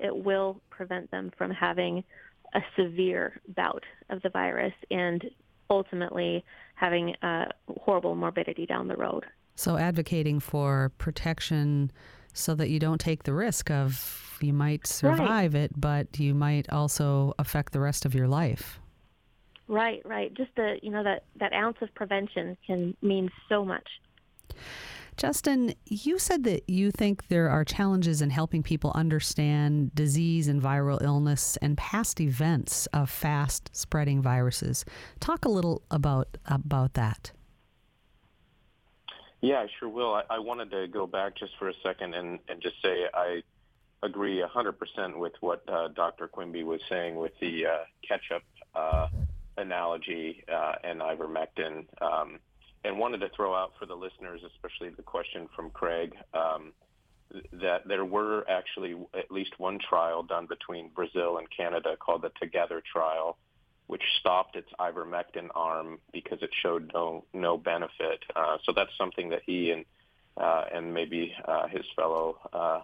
[0.00, 2.04] it will prevent them from having
[2.52, 5.24] a severe bout of the virus and
[5.70, 7.46] ultimately having a
[7.80, 9.24] horrible morbidity down the road.
[9.54, 11.90] So, advocating for protection
[12.32, 15.62] so that you don't take the risk of you might survive right.
[15.62, 18.78] it, but you might also affect the rest of your life.
[19.68, 20.32] Right, right.
[20.34, 23.88] Just the you know that that ounce of prevention can mean so much.
[25.16, 30.60] Justin, you said that you think there are challenges in helping people understand disease and
[30.60, 34.84] viral illness and past events of fast spreading viruses.
[35.18, 37.32] Talk a little about about that.
[39.40, 40.14] Yeah, I sure will.
[40.14, 43.42] I, I wanted to go back just for a second and, and just say I
[44.02, 46.28] agree 100% with what uh, Dr.
[46.28, 47.70] Quimby was saying with the uh,
[48.06, 48.42] ketchup
[48.74, 49.08] uh,
[49.56, 52.38] analogy uh, and ivermectin, um,
[52.86, 56.72] and wanted to throw out for the listeners, especially the question from Craig, um,
[57.52, 62.30] that there were actually at least one trial done between Brazil and Canada called the
[62.40, 63.36] Together trial,
[63.88, 68.22] which stopped its ivermectin arm because it showed no no benefit.
[68.34, 69.84] Uh, so that's something that he and
[70.36, 72.80] uh, and maybe uh, his fellow uh,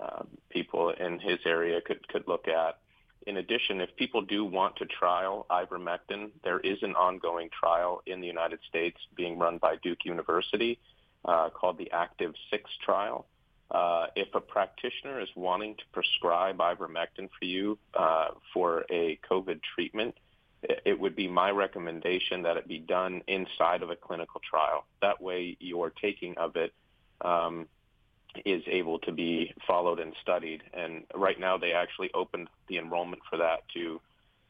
[0.00, 2.78] uh, people in his area could could look at
[3.26, 8.20] in addition, if people do want to trial ivermectin, there is an ongoing trial in
[8.20, 10.78] the United States being run by Duke University
[11.24, 13.26] uh, called the Active 6 trial.
[13.70, 19.60] Uh, if a practitioner is wanting to prescribe ivermectin for you uh, for a COVID
[19.74, 20.14] treatment,
[20.62, 24.84] it would be my recommendation that it be done inside of a clinical trial.
[25.02, 26.72] That way, your taking of it
[27.20, 27.66] um,
[28.44, 30.62] is able to be followed and studied.
[30.72, 34.00] And right now, they actually opened the enrollment for that to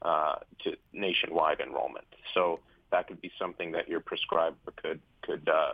[0.02, 2.06] uh, to nationwide enrollment.
[2.34, 2.60] So
[2.90, 5.72] that could be something that your prescriber could could uh,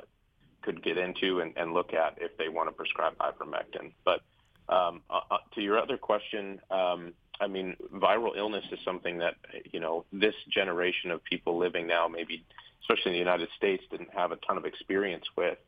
[0.62, 3.92] could get into and, and look at if they want to prescribe ivermectin.
[4.04, 4.22] But
[4.68, 9.34] um, uh, uh, to your other question, um, I mean, viral illness is something that
[9.72, 12.44] you know this generation of people living now, maybe
[12.82, 15.58] especially in the United States, didn't have a ton of experience with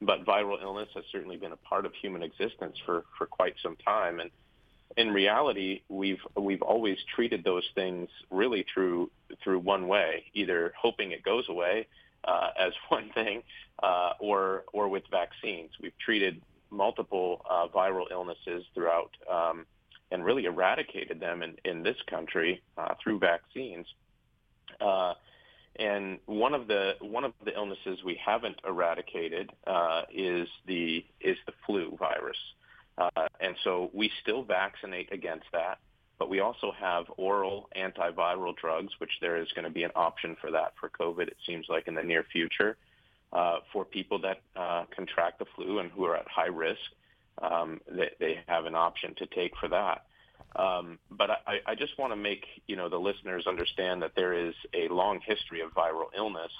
[0.00, 3.76] but viral illness has certainly been a part of human existence for, for quite some
[3.76, 4.20] time.
[4.20, 4.30] And
[4.96, 9.10] in reality, we've we've always treated those things really through
[9.42, 11.86] through one way, either hoping it goes away
[12.24, 13.42] uh, as one thing,
[13.82, 15.70] uh, or or with vaccines.
[15.80, 19.66] We've treated multiple uh, viral illnesses throughout, um,
[20.10, 23.86] and really eradicated them in in this country uh, through vaccines.
[25.76, 31.36] And one of the one of the illnesses we haven't eradicated uh, is the is
[31.46, 32.36] the flu virus,
[32.98, 35.78] uh, and so we still vaccinate against that.
[36.18, 40.36] But we also have oral antiviral drugs, which there is going to be an option
[40.38, 41.28] for that for COVID.
[41.28, 42.76] It seems like in the near future,
[43.32, 46.80] uh, for people that uh, contract the flu and who are at high risk,
[47.40, 50.04] um, they, they have an option to take for that.
[50.56, 54.32] Um, but I, I just want to make you know the listeners understand that there
[54.32, 56.50] is a long history of viral illness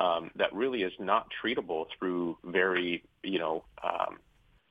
[0.00, 4.18] um, that really is not treatable through very you know um,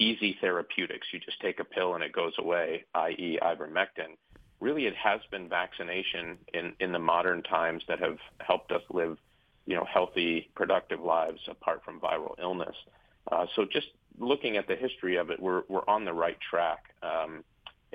[0.01, 1.07] easy therapeutics.
[1.13, 4.17] You just take a pill and it goes away, i.e., ivermectin.
[4.59, 9.17] Really, it has been vaccination in, in the modern times that have helped us live,
[9.65, 12.75] you know, healthy, productive lives apart from viral illness.
[13.31, 13.87] Uh, so just
[14.19, 16.93] looking at the history of it, we're we're on the right track.
[17.01, 17.43] Um,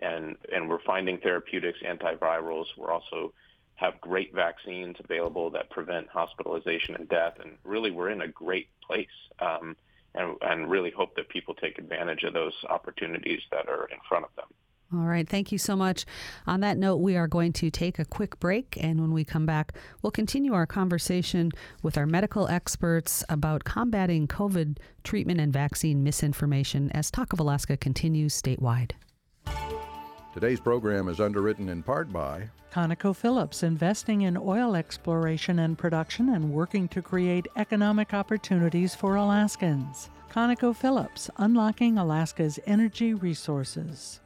[0.03, 2.67] and and we're finding therapeutics, antivirals.
[2.77, 3.33] We're also
[3.77, 8.69] have great vaccines available that prevent hospitalization and death, and really we're in a great
[8.87, 9.07] place.
[9.39, 9.77] Um,
[10.17, 14.25] and, and really hope that people take advantage of those opportunities that are in front
[14.25, 14.47] of them.
[14.95, 15.29] All right.
[15.29, 16.07] Thank you so much.
[16.47, 18.79] On that note, we are going to take a quick break.
[18.81, 21.51] And when we come back, we'll continue our conversation
[21.83, 27.77] with our medical experts about combating COVID treatment and vaccine misinformation as Talk of Alaska
[27.77, 28.93] continues statewide.
[30.37, 36.53] Today's program is underwritten in part by ConocoPhillips, investing in oil exploration and production and
[36.53, 40.11] working to create economic opportunities for Alaskans.
[40.31, 44.21] ConocoPhillips, unlocking Alaska's energy resources.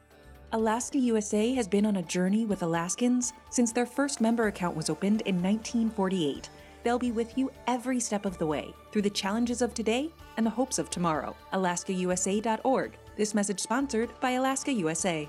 [0.52, 4.90] Alaska USA has been on a journey with Alaskans since their first member account was
[4.90, 6.50] opened in 1948.
[6.82, 10.44] They'll be with you every step of the way through the challenges of today and
[10.44, 11.36] the hopes of tomorrow.
[11.52, 12.96] AlaskaUSA.org.
[13.16, 15.28] This message sponsored by Alaska USA.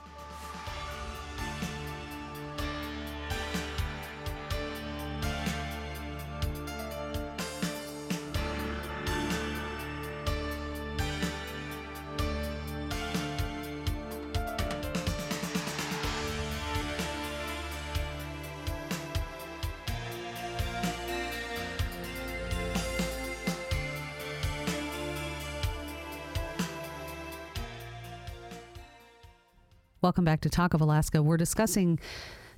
[30.01, 31.21] Welcome back to Talk of Alaska.
[31.21, 31.99] We're discussing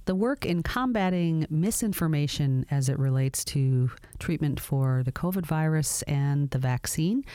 [0.05, 6.49] the work in combating misinformation as it relates to treatment for the COVID virus and
[6.51, 7.25] the vaccine.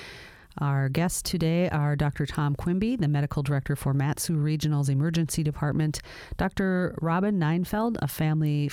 [0.60, 2.26] Our guests today are Dr.
[2.26, 6.00] Tom Quimby, the medical director for Mat-Su Regional's Emergency Department,
[6.36, 6.96] Dr.
[7.00, 8.68] Robin Ninefeldt, a family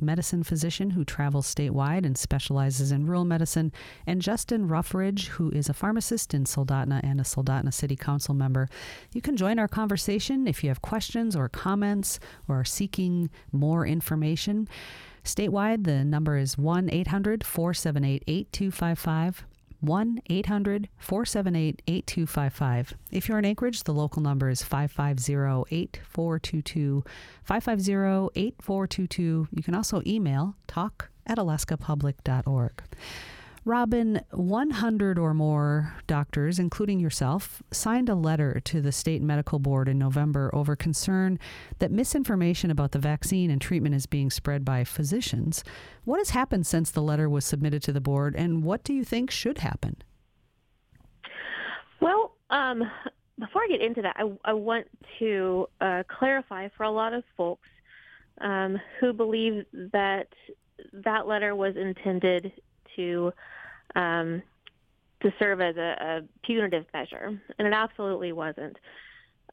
[0.00, 3.70] medicine physician who travels statewide and specializes in rural medicine,
[4.06, 8.68] and Justin Ruffridge, who is a pharmacist in Soldotna and a Soldotna City Council member.
[9.12, 12.18] You can join our conversation if you have questions or comments
[12.48, 14.68] or are seeking more information.
[15.22, 19.44] Statewide, the number is 1 800 478 8255.
[19.86, 22.94] 1 800 478 8255.
[23.10, 25.32] If you're in Anchorage, the local number is 550
[25.74, 27.04] 8422.
[27.44, 29.48] 550 8422.
[29.50, 32.82] You can also email talk at alaskapublic.org.
[33.66, 39.88] Robin, 100 or more doctors, including yourself, signed a letter to the state medical board
[39.88, 41.36] in November over concern
[41.80, 45.64] that misinformation about the vaccine and treatment is being spread by physicians.
[46.04, 49.02] What has happened since the letter was submitted to the board, and what do you
[49.02, 49.96] think should happen?
[52.00, 52.84] Well, um,
[53.36, 54.86] before I get into that, I, I want
[55.18, 57.68] to uh, clarify for a lot of folks
[58.40, 60.28] um, who believe that
[60.92, 62.52] that letter was intended
[62.96, 63.32] to
[63.94, 64.42] um,
[65.22, 68.76] to serve as a, a, punitive measure, and it absolutely wasn't.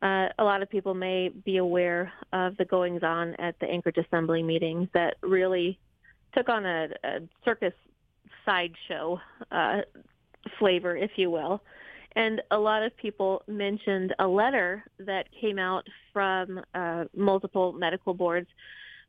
[0.02, 3.98] Uh, a lot of people may be aware of the goings on at the Anchorage
[3.98, 5.80] Assembly meetings that really
[6.36, 7.74] took on a, a circus
[8.46, 9.20] sideshow
[9.52, 9.82] uh,
[10.60, 11.62] flavor, if you will.
[12.16, 18.14] And a lot of people mentioned a letter that came out from uh, multiple medical
[18.14, 18.48] boards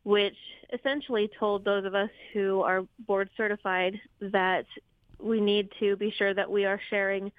[0.04, 0.36] which
[0.72, 4.66] essentially told those of us who are board certified that
[5.18, 7.32] we need to be sure that we are sharing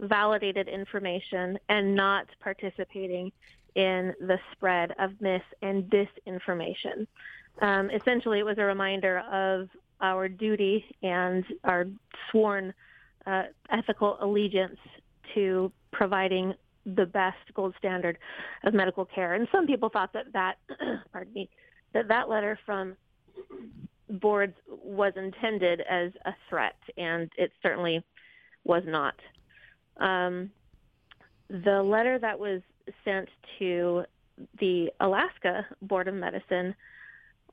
[0.00, 3.32] validated information and not participating
[3.74, 7.06] in the spread of mis and disinformation.
[7.60, 9.68] Um, essentially, it was a reminder of
[10.00, 11.86] our duty and our
[12.30, 12.72] sworn
[13.26, 14.78] uh, ethical allegiance
[15.34, 16.54] to providing
[16.86, 18.18] the best gold standard
[18.64, 19.34] of medical care.
[19.34, 20.56] And some people thought that that,
[21.12, 21.50] pardon me,
[21.92, 22.96] that that letter from
[24.08, 28.04] boards was intended as a threat, and it certainly
[28.64, 29.14] was not.
[29.98, 30.50] Um,
[31.48, 32.62] the letter that was
[33.04, 34.04] sent to
[34.58, 36.74] the Alaska Board of Medicine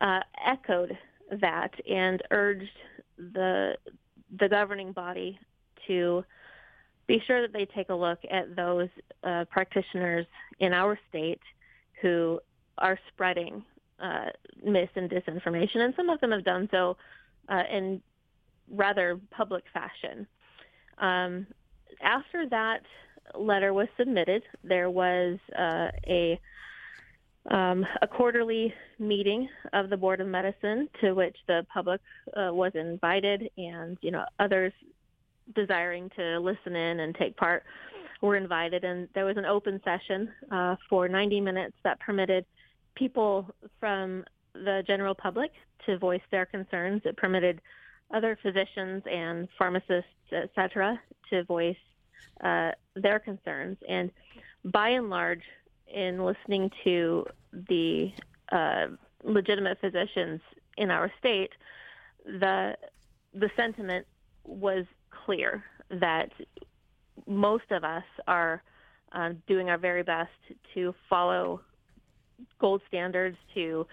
[0.02, 0.97] uh, echoed
[1.41, 2.69] that and urged
[3.17, 3.76] the
[4.39, 5.39] the governing body
[5.88, 6.23] to
[7.08, 8.89] be sure that they take a look at those
[9.23, 10.26] uh, practitioners
[10.60, 11.39] in our state
[12.02, 12.39] who
[12.78, 13.63] are spreading
[13.99, 14.25] uh,
[14.63, 16.97] mis and disinformation, and some of them have done so
[17.49, 18.01] uh, in
[18.69, 20.27] rather public fashion.
[20.97, 21.47] Um,
[22.01, 22.81] after that
[23.38, 26.39] letter was submitted, there was uh, a
[27.50, 32.02] um, a quarterly meeting of the Board of Medicine to which the public
[32.35, 34.73] uh, was invited, and you know others
[35.56, 37.63] desiring to listen in and take part
[38.21, 38.83] were invited.
[38.83, 42.45] And there was an open session uh, for 90 minutes that permitted
[42.98, 43.33] people
[43.79, 44.23] from
[44.54, 45.52] the general public
[45.85, 47.02] to voice their concerns.
[47.06, 47.62] It permitted
[48.13, 51.83] other physicians and pharmacists, et cetera, to voice
[52.43, 53.77] uh, their concerns.
[53.87, 54.12] And
[54.65, 55.43] by and large,
[55.93, 57.25] in listening to
[57.69, 58.12] the
[58.52, 58.87] uh,
[59.23, 60.41] legitimate physicians
[60.77, 61.52] in our state,
[62.25, 62.75] the
[63.33, 64.06] the sentiment
[64.43, 64.85] was
[65.25, 66.29] clear that
[67.25, 68.62] most of us are
[69.13, 70.39] uh, doing our very best
[70.73, 71.62] to follow
[72.60, 73.85] gold standards to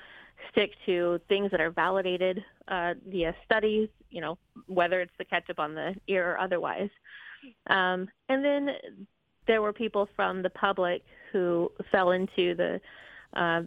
[0.51, 5.59] stick to things that are validated uh, via studies, you know, whether it's the ketchup
[5.59, 6.91] on the ear or otherwise.
[7.69, 8.71] Um, and then
[9.47, 12.81] there were people from the public who fell into the
[13.35, 13.63] uh,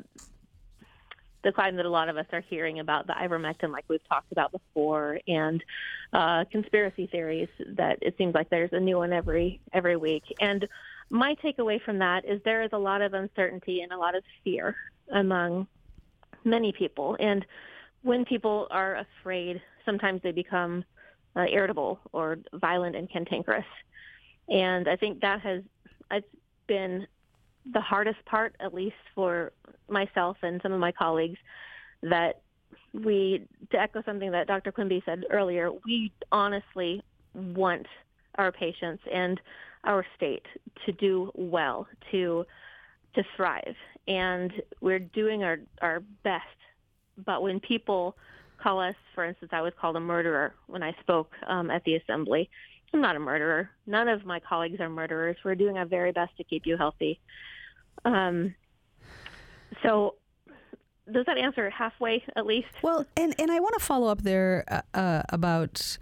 [1.44, 4.32] the climb that a lot of us are hearing about the ivermectin, like we've talked
[4.32, 5.64] about before, and
[6.12, 10.24] uh, conspiracy theories that it seems like there's a new one every every week.
[10.42, 10.68] And
[11.10, 14.24] my takeaway from that is there is a lot of uncertainty and a lot of
[14.44, 14.76] fear
[15.14, 15.68] among
[16.44, 17.16] many people.
[17.20, 17.46] And
[18.04, 20.84] when people are afraid, sometimes they become
[21.36, 23.66] uh, irritable or violent and cantankerous.
[24.50, 25.64] And I think that has
[26.12, 26.28] it's
[26.68, 27.06] been
[27.74, 29.52] the hardest part, at least for
[29.90, 31.38] myself and some of my colleagues,
[32.02, 32.42] that
[32.94, 34.72] we, to echo something that Dr.
[34.72, 37.04] Quimby said earlier, we honestly
[37.34, 37.86] want
[38.36, 39.40] our patients and
[39.88, 40.46] our state
[40.86, 42.46] to do well, to
[43.16, 43.76] to thrive,
[44.08, 46.46] and we're doing our our best.
[47.26, 48.16] But when people
[48.62, 51.96] call us, for instance, I was called a murderer when I spoke um, at the
[51.96, 52.50] assembly.
[52.94, 53.70] I'm not a murderer.
[53.86, 55.38] None of my colleagues are murderers.
[55.44, 57.20] We're doing our very best to keep you healthy.
[58.06, 58.56] Um,
[59.84, 60.16] so
[61.12, 62.68] does that answer halfway at least?
[62.82, 65.98] Well, and, and I want to follow up there uh, uh, about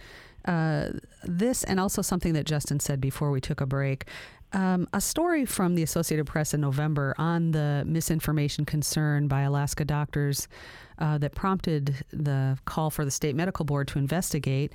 [0.45, 0.89] uh,
[1.27, 4.05] this and also something that Justin said before we took a break.
[4.53, 9.83] Um, a story from the Associated Press in November on the misinformation concern by Alaska
[9.83, 10.47] doctors
[10.97, 14.71] uh, that prompted the call for the state medical board to investigate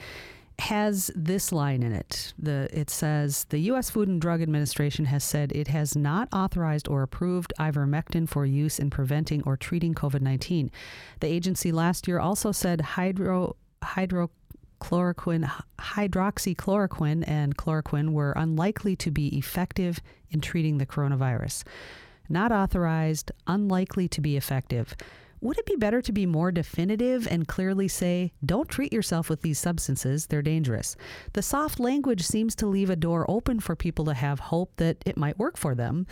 [0.61, 2.33] has this line in it.
[2.39, 3.91] The, it says the U.S.
[3.91, 8.79] Food and Drug Administration has said it has not authorized or approved ivermectin for use
[8.79, 10.71] in preventing or treating COVID 19.
[11.21, 13.57] The agency last year also said hydro,
[14.81, 20.01] hydrochloroquine, hydroxychloroquine and chloroquine were unlikely to be effective
[20.31, 21.65] in treating the coronavirus.
[22.29, 24.95] Not authorized, unlikely to be effective.
[25.43, 29.41] Would it be better to be more definitive and clearly say, don't treat yourself with
[29.41, 30.97] these substances, they're dangerous?
[31.33, 34.99] The soft language seems to leave a door open for people to have hope that
[35.07, 36.07] it might work for them.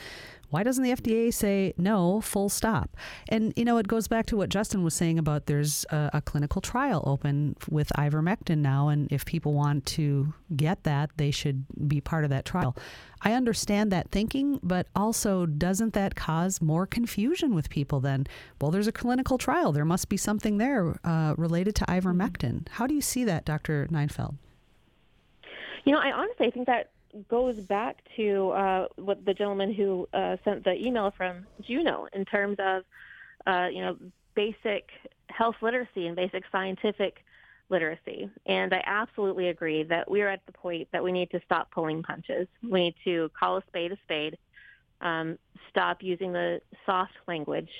[0.50, 2.96] Why doesn't the FDA say no, full stop?
[3.28, 6.22] And, you know, it goes back to what Justin was saying about there's a, a,
[6.22, 8.88] clinical trial open with ivermectin now.
[8.88, 12.76] And if people want to get that, they should be part of that trial.
[13.22, 18.26] I understand that thinking, but also doesn't that cause more confusion with people then?
[18.60, 19.72] Well, there's a clinical trial.
[19.72, 22.68] There must be something there uh, related to ivermectin.
[22.68, 23.86] How do you see that, Dr.
[23.90, 24.36] Ninefeldt?
[25.84, 26.90] You know, I honestly think that
[27.28, 32.24] goes back to uh, what the gentleman who uh, sent the email from Juneau in
[32.24, 32.84] terms of,
[33.46, 33.96] uh, you know,
[34.34, 34.90] basic
[35.28, 37.24] health literacy and basic scientific
[37.70, 38.30] literacy.
[38.46, 41.70] And I absolutely agree that we are at the point that we need to stop
[41.70, 42.48] pulling punches.
[42.62, 44.38] We need to call a spade a spade,
[45.00, 45.38] um,
[45.68, 47.70] stop using the soft language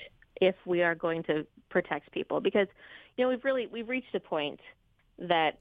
[0.41, 2.41] if we are going to protect people.
[2.41, 2.69] Because,
[3.17, 4.61] you know, we've really, we've reached a point
[5.19, 5.59] that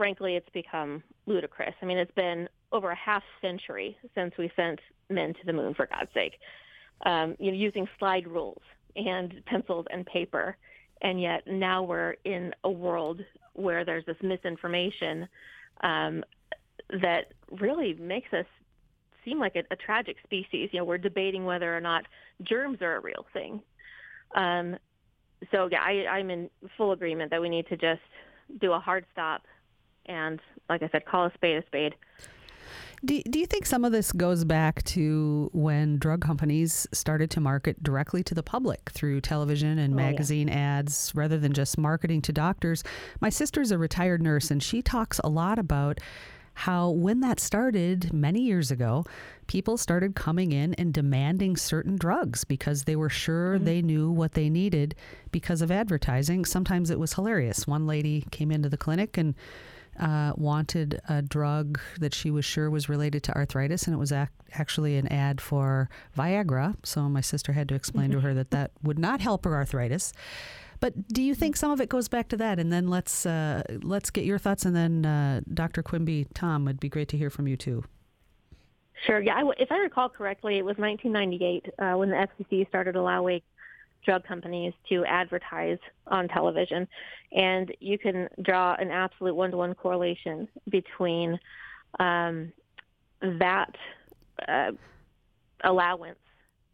[0.00, 1.74] frankly, it's become ludicrous.
[1.82, 5.74] I mean, it's been over a half century since we sent men to the moon,
[5.74, 6.38] for God's sake,
[7.04, 8.62] um, you know, using slide rules
[8.96, 10.56] and pencils and paper.
[11.02, 13.20] And yet now we're in a world
[13.54, 15.28] where there's this misinformation
[15.82, 16.22] um,
[17.02, 18.46] that really makes us
[19.24, 20.70] seem like a, a, tragic species.
[20.72, 22.04] You know, we're debating whether or not
[22.42, 23.62] germs are a real thing.
[24.34, 24.76] Um,
[25.50, 28.02] so yeah, I, I'm in full agreement that we need to just
[28.60, 29.42] do a hard stop
[30.06, 31.94] and, like I said, call a spade a spade.
[33.04, 37.40] Do, do you think some of this goes back to when drug companies started to
[37.40, 40.78] market directly to the public through television and oh, magazine yeah.
[40.78, 42.84] ads rather than just marketing to doctors?
[43.20, 45.98] My sister's a retired nurse and she talks a lot about
[46.60, 49.04] how when that started many years ago,
[49.46, 53.64] people started coming in and demanding certain drugs because they were sure mm-hmm.
[53.64, 54.94] they knew what they needed
[55.32, 56.44] because of advertising.
[56.44, 57.66] Sometimes it was hilarious.
[57.66, 59.34] One lady came into the clinic and
[60.00, 64.12] uh, wanted a drug that she was sure was related to arthritis, and it was
[64.12, 66.74] ac- actually an ad for Viagra.
[66.84, 70.12] So my sister had to explain to her that that would not help her arthritis.
[70.80, 72.58] But do you think some of it goes back to that?
[72.58, 75.82] And then let's uh, let's get your thoughts, and then uh, Dr.
[75.82, 77.84] Quimby, Tom, would be great to hear from you too.
[79.06, 79.20] Sure.
[79.20, 79.34] Yeah.
[79.34, 83.40] I, if I recall correctly, it was 1998 uh, when the FCC started allowing
[84.04, 86.88] drug companies to advertise on television.
[87.32, 91.38] And you can draw an absolute one to one correlation between
[91.98, 92.52] um,
[93.20, 93.74] that
[94.48, 94.72] uh,
[95.62, 96.18] allowance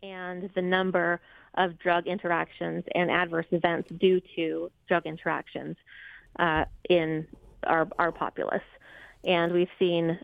[0.03, 1.20] and the number
[1.55, 5.77] of drug interactions and adverse events due to drug interactions
[6.39, 7.27] uh, in
[7.64, 8.62] our, our populace.
[9.24, 10.18] And we've seen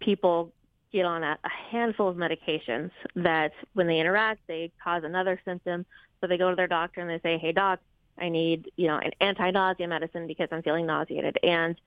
[0.00, 0.52] people
[0.92, 5.84] get on a, a handful of medications that when they interact, they cause another symptom
[6.20, 7.80] So they go to their doctor and they say, "Hey, doc,
[8.18, 11.80] I need you know an anti-nausea medicine because I'm feeling nauseated." And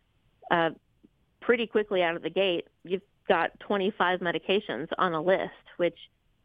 [0.50, 0.72] uh,
[1.40, 5.98] pretty quickly out of the gate, you've got 25 medications on a list, which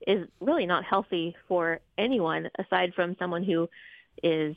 [0.07, 3.69] is really not healthy for anyone aside from someone who
[4.23, 4.55] is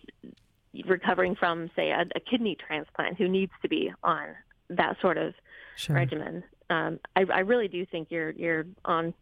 [0.85, 4.27] recovering from, say, a, a kidney transplant who needs to be on
[4.69, 5.33] that sort of
[5.75, 5.95] sure.
[5.95, 6.43] regimen.
[6.69, 9.13] Um, I, I really do think you're you're on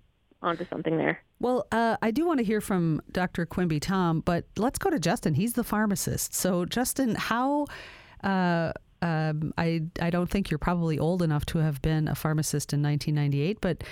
[0.42, 1.20] onto something there.
[1.40, 3.46] Well, uh, I do want to hear from Dr.
[3.46, 5.34] Quimby Tom, but let's go to Justin.
[5.34, 6.34] He's the pharmacist.
[6.34, 7.68] So, Justin, how?
[8.24, 12.74] Uh, um, I I don't think you're probably old enough to have been a pharmacist
[12.74, 13.84] in 1998, but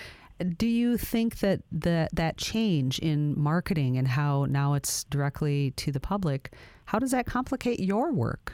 [0.58, 5.92] do you think that the, that change in marketing and how now it's directly to
[5.92, 6.54] the public,
[6.86, 8.54] how does that complicate your work?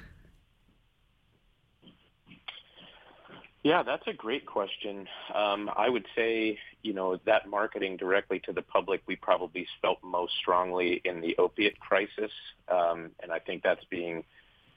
[3.63, 5.07] Yeah, that's a great question.
[5.33, 9.99] Um, I would say, you know, that marketing directly to the public, we probably felt
[10.03, 12.31] most strongly in the opiate crisis.
[12.67, 14.23] Um, and I think that's being,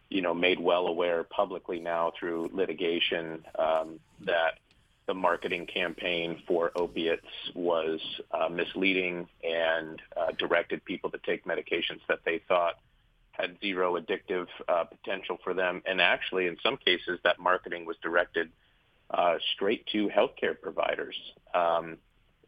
[0.09, 4.59] you know, made well aware publicly now through litigation um, that
[5.07, 8.01] the marketing campaign for opiates was
[8.31, 12.75] uh, misleading and uh, directed people to take medications that they thought
[13.33, 15.83] had zero addictive uh, potential for them.
[15.87, 18.51] And actually, in some cases, that marketing was directed
[19.17, 21.17] uh, straight to healthcare providers.
[21.55, 21.99] Um,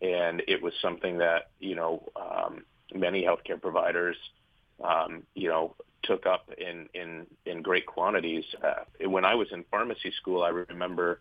[0.03, 2.65] and it was something that, you know, um,
[2.95, 4.17] many healthcare providers,
[4.83, 8.45] um, you know, took up in, in, in great quantities.
[8.63, 11.21] Uh, when I was in pharmacy school, I remember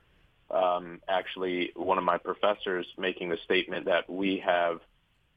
[0.51, 4.79] um, actually one of my professors making the statement that we have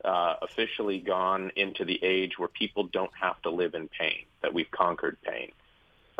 [0.04, 4.52] uh, officially gone into the age where people don't have to live in pain, that
[4.52, 5.52] we've conquered pain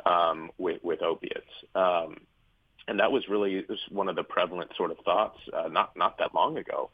[0.06, 1.54] um, with, with opiates.
[1.74, 2.18] Um,
[2.88, 6.18] and that was really was one of the prevalent sort of thoughts uh, not, not
[6.18, 6.90] that long ago.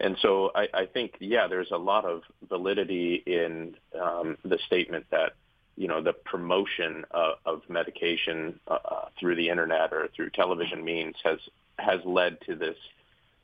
[0.00, 5.06] And so I, I think, yeah, there's a lot of validity in um, the statement
[5.10, 5.34] that
[5.76, 10.84] you know, the promotion of, of medication uh, uh, through the internet or through television
[10.84, 11.38] means has
[11.78, 12.76] has led to this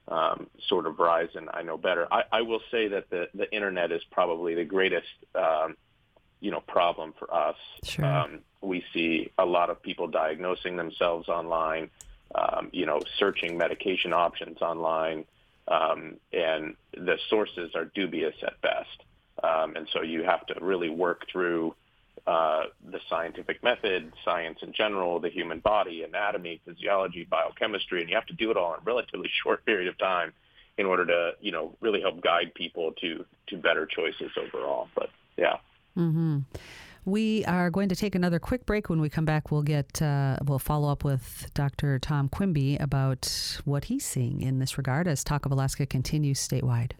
[0.06, 1.30] um, sort of rise.
[1.34, 2.06] And I know better.
[2.12, 5.76] I, I will say that the the internet is probably the greatest, um,
[6.40, 7.56] you know, problem for us.
[7.82, 8.04] Sure.
[8.04, 11.90] Um, we see a lot of people diagnosing themselves online.
[12.32, 15.24] Um, you know, searching medication options online,
[15.66, 19.02] um, and the sources are dubious at best.
[19.42, 21.74] Um, and so you have to really work through
[22.26, 28.14] uh, the scientific method, science in general, the human body, anatomy, physiology, biochemistry, and you
[28.14, 30.32] have to do it all in a relatively short period of time
[30.78, 34.88] in order to, you know, really help guide people to to better choices overall.
[34.94, 35.56] But yeah.
[35.96, 36.38] Mm-hmm.
[37.10, 38.88] We are going to take another quick break.
[38.88, 41.98] When we come back, we'll get uh, we'll follow up with Dr.
[41.98, 46.92] Tom Quimby about what he's seeing in this regard as Talk of Alaska continues statewide.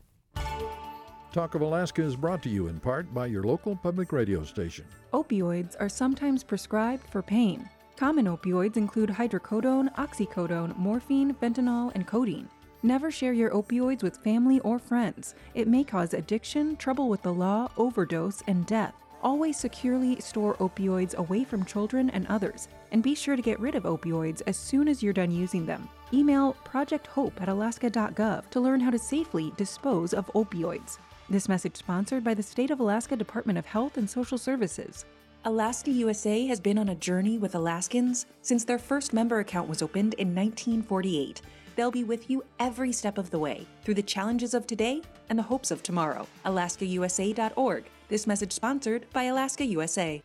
[1.33, 4.85] Talk of Alaska is brought to you in part by your local public radio station.
[5.13, 7.71] Opioids are sometimes prescribed for pain.
[7.97, 12.49] Common opioids include hydrocodone, oxycodone, morphine, fentanyl, and codeine.
[12.83, 15.37] Never share your opioids with family or friends.
[15.55, 18.95] It may cause addiction, trouble with the law, overdose, and death.
[19.23, 23.75] Always securely store opioids away from children and others, and be sure to get rid
[23.75, 25.89] of opioids as soon as you're done using them.
[26.12, 30.99] Email Project Hope at alaska.gov to learn how to safely dispose of opioids.
[31.29, 35.05] This message sponsored by the State of Alaska Department of Health and Social Services.
[35.45, 39.83] Alaska USA has been on a journey with Alaskans since their first member account was
[39.83, 41.43] opened in 1948.
[41.77, 45.39] They'll be with you every step of the way through the challenges of today and
[45.39, 46.27] the hopes of tomorrow.
[46.45, 47.85] AlaskaUSA.org.
[48.11, 50.21] This message sponsored by Alaska USA.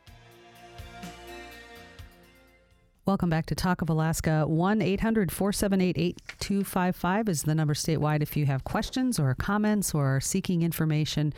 [3.05, 4.45] Welcome back to Talk of Alaska.
[4.47, 10.19] 1 800 478 8255 is the number statewide if you have questions or comments or
[10.19, 11.31] seeking information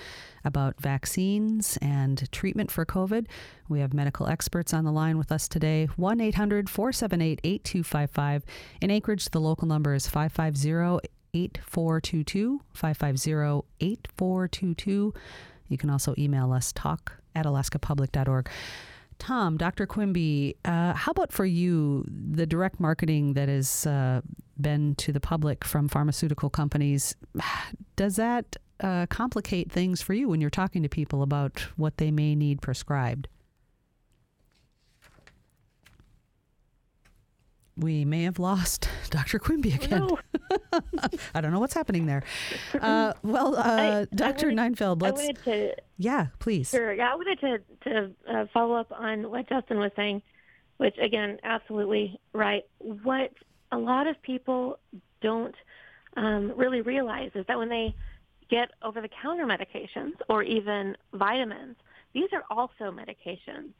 [0.45, 3.26] about vaccines and treatment for COVID.
[3.68, 5.88] We have medical experts on the line with us today.
[5.98, 8.45] 1 800 478 8255.
[8.80, 12.62] In Anchorage, the local number is 550 8422.
[12.74, 15.14] 550 8422.
[15.70, 18.49] You can also email us talk at alaskapublic.org.
[19.20, 19.88] Tom, Dr.
[19.88, 24.22] Quimby, uh, how about for you, the direct marketing that has uh,
[24.59, 27.15] been to the public from pharmaceutical companies?
[27.95, 32.11] Does that uh, complicate things for you when you're talking to people about what they
[32.11, 33.28] may need prescribed?
[37.78, 39.39] We may have lost Dr.
[39.39, 40.03] Quimby again.
[40.03, 40.19] Oh,
[40.73, 40.80] no.
[41.36, 42.23] I don't know what's happening there.
[42.78, 44.47] Uh, well, uh, I, Dr.
[44.47, 45.21] I wanted, Ninefeldt, let's.
[45.21, 46.69] I to, yeah, please.
[46.69, 46.93] Sure.
[46.93, 50.21] Yeah, I wanted to to uh, follow up on what Justin was saying,
[50.78, 52.63] which again, absolutely right.
[52.80, 53.32] What
[53.71, 54.80] a lot of people
[55.21, 55.55] don't
[56.15, 57.95] um, really realize is that when they
[58.49, 61.75] get over-the-counter medications or even vitamins,
[62.13, 63.73] these are also medications.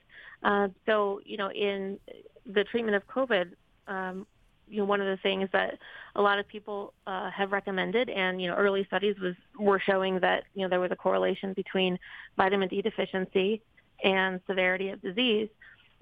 [0.44, 2.00] Uh, so, you know, in
[2.46, 3.52] the treatment of COVID,
[3.88, 4.26] um,
[4.70, 5.78] you know, one of the things that
[6.16, 10.20] a lot of people uh, have recommended, and you know, early studies was were showing
[10.20, 11.98] that you know there was a correlation between
[12.36, 13.62] vitamin D deficiency
[14.04, 15.50] and severity of disease.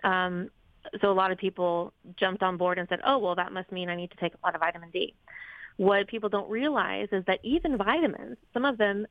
[0.04, 0.50] Um,
[1.02, 3.90] so a lot of people jumped on board and said, "Oh, well, that must mean
[3.90, 5.14] I need to take a lot of vitamin D."
[5.78, 9.06] What people don't realize is that even vitamins, some of them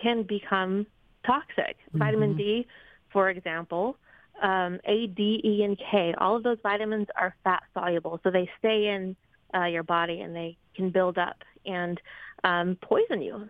[0.00, 0.86] can become
[1.26, 1.76] toxic.
[1.88, 1.98] Mm-hmm.
[1.98, 2.66] Vitamin D,
[3.12, 3.96] for example,
[4.42, 8.48] um, A, D, E, and K, all of those vitamins are fat soluble, so they
[8.58, 9.16] stay in
[9.54, 12.00] uh, your body and they can build up and
[12.44, 13.48] um, poison you.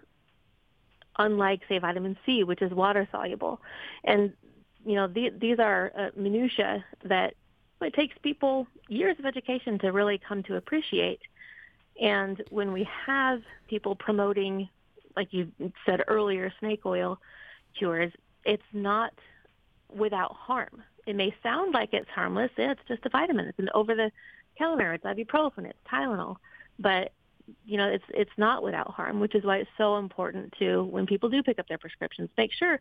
[1.19, 3.61] Unlike, say, vitamin C, which is water soluble,
[4.05, 4.33] and
[4.85, 7.35] you know the, these are uh, minutia that
[7.81, 11.21] it takes people years of education to really come to appreciate.
[12.01, 14.69] And when we have people promoting,
[15.17, 15.51] like you
[15.87, 17.19] said earlier, snake oil
[17.79, 18.13] cures,
[18.45, 19.13] it's not
[19.95, 20.83] without harm.
[21.07, 22.51] It may sound like it's harmless.
[22.57, 23.47] It's just a vitamin.
[23.47, 24.95] It's an over-the-counter.
[24.95, 25.67] It's ibuprofen.
[25.67, 26.37] It's Tylenol.
[26.79, 27.13] But
[27.65, 31.07] you know, it's it's not without harm, which is why it's so important to when
[31.07, 32.81] people do pick up their prescriptions, make sure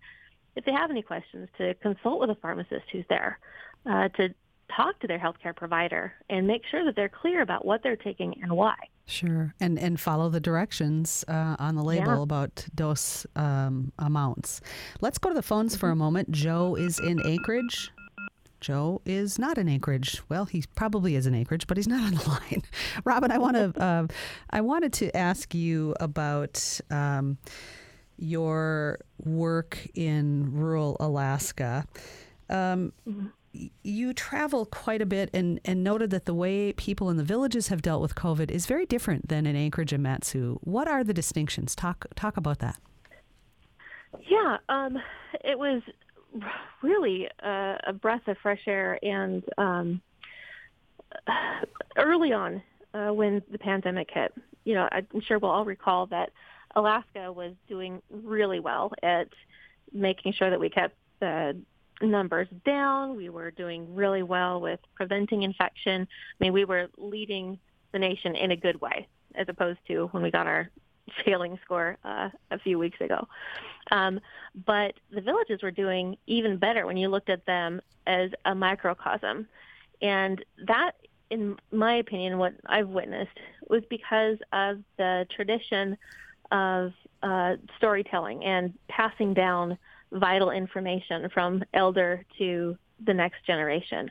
[0.55, 3.37] if they have any questions to consult with a pharmacist who's there
[3.85, 4.33] uh, to
[4.75, 8.35] talk to their healthcare provider and make sure that they're clear about what they're taking
[8.41, 8.75] and why.
[9.07, 12.23] Sure, and and follow the directions uh, on the label yeah.
[12.23, 14.61] about dose um, amounts.
[14.99, 15.79] Let's go to the phones mm-hmm.
[15.79, 15.99] for a mm-hmm.
[15.99, 16.31] moment.
[16.31, 17.91] Joe is in Anchorage.
[18.61, 20.23] Joe is not in Anchorage.
[20.27, 22.63] Well, he probably is in Anchorage, but he's not on the line.
[23.03, 24.07] Robin, I want to uh,
[24.49, 27.37] I wanted to ask you about um,
[28.17, 31.85] your work in rural Alaska.
[32.49, 33.27] Um, mm-hmm
[33.83, 37.67] you travel quite a bit and, and noted that the way people in the villages
[37.67, 40.59] have dealt with COVID is very different than in Anchorage and Mat-Su.
[40.63, 41.75] What are the distinctions?
[41.75, 42.79] Talk talk about that.
[44.27, 44.97] Yeah, um,
[45.43, 45.81] it was
[46.81, 50.01] really a, a, breath of fresh air, and um,
[51.97, 52.61] early on
[52.93, 54.33] uh, when the pandemic hit,
[54.63, 56.31] you know, I'm sure we'll all recall that
[56.75, 59.27] Alaska was doing really well at
[59.93, 61.57] making sure that we kept the
[62.01, 63.15] numbers down.
[63.15, 66.01] We were doing really well with preventing infection.
[66.01, 67.59] I mean, we were leading
[67.91, 70.69] the nation in a good way, as opposed to when we got our
[71.25, 73.27] failing score uh, a few weeks ago.
[73.91, 74.19] Um,
[74.65, 79.47] but the villages were doing even better when you looked at them as a microcosm.
[80.01, 80.91] And that,
[81.29, 83.37] in my opinion, what I've witnessed
[83.69, 85.97] was because of the tradition
[86.51, 86.93] of
[87.23, 89.77] uh, storytelling and passing down
[90.15, 94.09] vital information from elder to the next generation.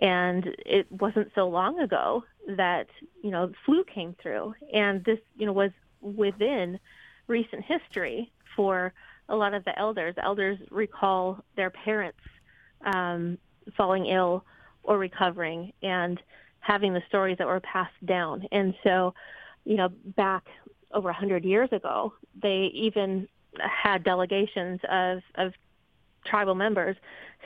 [0.00, 2.24] And it wasn't so long ago
[2.56, 2.88] that,
[3.22, 4.54] you know, flu came through.
[4.72, 5.70] And this, you know, was
[6.00, 6.80] within
[7.26, 8.92] recent history for
[9.28, 10.14] a lot of the elders.
[10.22, 12.18] Elders recall their parents
[12.84, 13.38] um,
[13.76, 14.44] falling ill
[14.82, 16.20] or recovering and
[16.60, 18.46] having the stories that were passed down.
[18.50, 19.14] And so,
[19.64, 20.44] you know, back
[20.92, 23.28] over a 100 years ago, they even
[23.60, 25.52] had delegations of, of
[26.24, 26.96] tribal members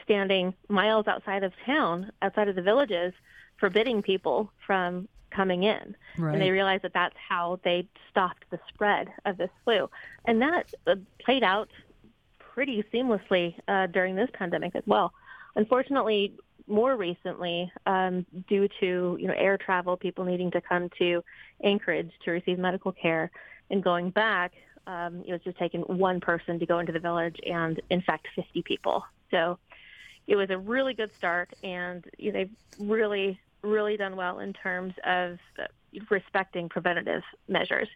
[0.05, 3.13] standing miles outside of town, outside of the villages,
[3.59, 5.95] forbidding people from coming in.
[6.17, 6.33] Right.
[6.33, 9.91] And they realized that that's how they stopped the spread of this flu.
[10.25, 11.69] And that uh, played out
[12.39, 15.13] pretty seamlessly uh, during this pandemic as well.
[15.57, 16.35] Unfortunately,
[16.67, 21.23] more recently, um, due to you know air travel, people needing to come to
[21.65, 23.31] Anchorage to receive medical care,
[23.71, 24.53] and going back,
[24.87, 28.63] um, it was just taking one person to go into the village and infect 50
[28.63, 29.05] people.
[29.31, 29.59] So
[30.27, 34.53] it was a really good start, and you know, they've really, really done well in
[34.53, 35.39] terms of
[36.11, 37.89] respecting preventative measures.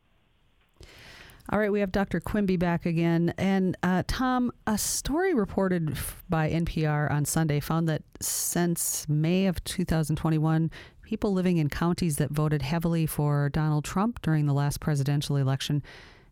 [1.51, 2.21] All right, we have Dr.
[2.21, 3.35] Quimby back again.
[3.37, 5.97] And uh, Tom, a story reported
[6.29, 10.71] by NPR on Sunday found that since May of 2021,
[11.03, 15.83] people living in counties that voted heavily for Donald Trump during the last presidential election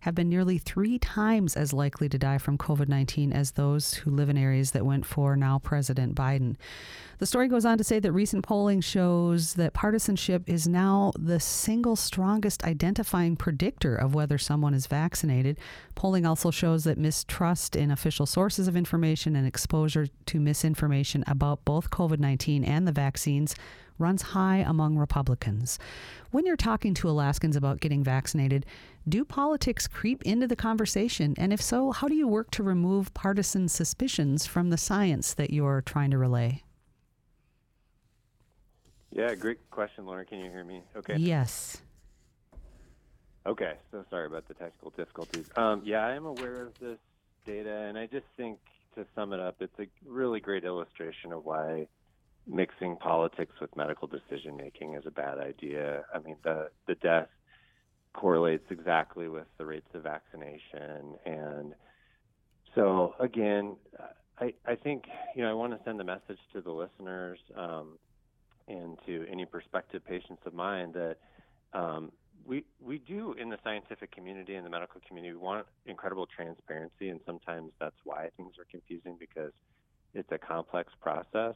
[0.00, 4.10] have been nearly three times as likely to die from COVID 19 as those who
[4.10, 6.56] live in areas that went for now President Biden.
[7.18, 11.38] The story goes on to say that recent polling shows that partisanship is now the
[11.38, 15.58] single strongest identifying predictor of whether someone is vaccinated.
[15.94, 21.64] Polling also shows that mistrust in official sources of information and exposure to misinformation about
[21.66, 23.54] both COVID 19 and the vaccines
[24.00, 25.78] runs high among Republicans.
[26.30, 28.66] When you're talking to Alaskans about getting vaccinated,
[29.08, 31.34] do politics creep into the conversation?
[31.38, 35.50] And if so, how do you work to remove partisan suspicions from the science that
[35.50, 36.62] you're trying to relay?
[39.12, 40.24] Yeah, great question, Laura.
[40.24, 40.82] Can you hear me?
[40.96, 41.16] Okay.
[41.16, 41.82] Yes.
[43.46, 45.48] Okay, so sorry about the technical difficulties.
[45.56, 46.98] Um, yeah, I am aware of this
[47.46, 48.58] data, and I just think
[48.94, 51.86] to to sum it up, it's a really great illustration of why
[52.46, 56.04] mixing politics with medical decision making is a bad idea.
[56.14, 57.28] I mean, the the death
[58.12, 61.74] correlates exactly with the rates of vaccination, and
[62.74, 63.76] so again,
[64.38, 65.04] I I think
[65.34, 67.98] you know I want to send the message to the listeners um,
[68.68, 71.16] and to any prospective patients of mine that.
[71.72, 72.12] Um,
[72.46, 77.10] we we do in the scientific community and the medical community we want incredible transparency
[77.10, 79.52] and sometimes that's why things are confusing because
[80.14, 81.54] it's a complex process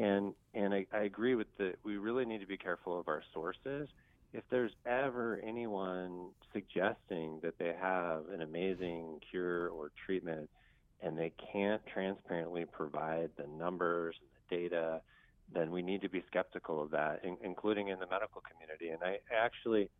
[0.00, 3.22] and and I, I agree with the we really need to be careful of our
[3.32, 3.88] sources.
[4.32, 10.48] If there's ever anyone suggesting that they have an amazing cure or treatment
[11.02, 15.00] and they can't transparently provide the numbers and the data,
[15.52, 18.90] then we need to be skeptical of that, in, including in the medical community.
[18.90, 19.90] And I actually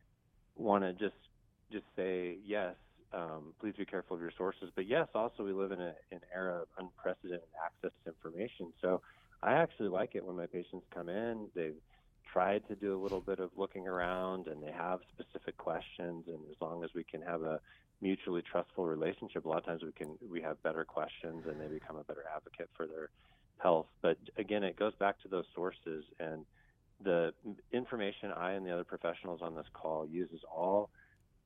[0.56, 1.16] want to just
[1.72, 2.74] just say yes.
[3.12, 6.20] Um, please be careful of your sources, but yes, also we live in a, an
[6.32, 8.72] era of unprecedented access to information.
[8.80, 9.02] So
[9.42, 11.48] I actually like it when my patients come in.
[11.54, 11.74] They've
[12.32, 16.24] tried to do a little bit of looking around and they have specific questions.
[16.28, 17.60] And as long as we can have a
[18.00, 21.66] mutually trustful relationship, a lot of times we can we have better questions and they
[21.66, 23.10] become a better advocate for their
[23.58, 23.86] health.
[24.02, 26.44] But again, it goes back to those sources and
[27.02, 27.32] the
[27.72, 30.90] information I and the other professionals on this call uses all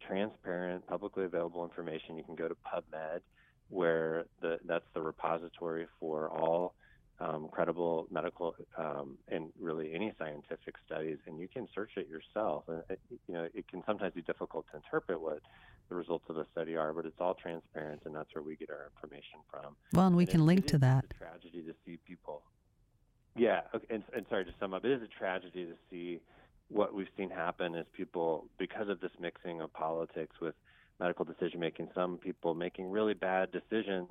[0.06, 2.16] transparent, publicly available information.
[2.16, 3.20] You can go to PubMed,
[3.68, 6.74] where the, that's the repository for all
[7.20, 12.64] um, credible medical um, and really any scientific studies, and you can search it yourself.
[12.68, 15.40] And it, you know, it can sometimes be difficult to interpret what
[15.88, 18.70] the results of a study are, but it's all transparent, and that's where we get
[18.70, 19.76] our information from.
[19.92, 21.04] Well, and we and can it, link it to that.
[21.10, 22.42] It's a tragedy to see people.
[23.36, 26.20] Yeah, okay, and, and sorry to sum up, it is a tragedy to see
[26.68, 30.54] what we've seen happen is people, because of this mixing of politics with
[30.98, 34.08] medical decision making, some people making really bad decisions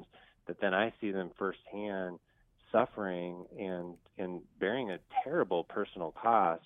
[0.48, 2.20] that then I see them firsthand
[2.74, 6.64] suffering and and bearing a terrible personal cost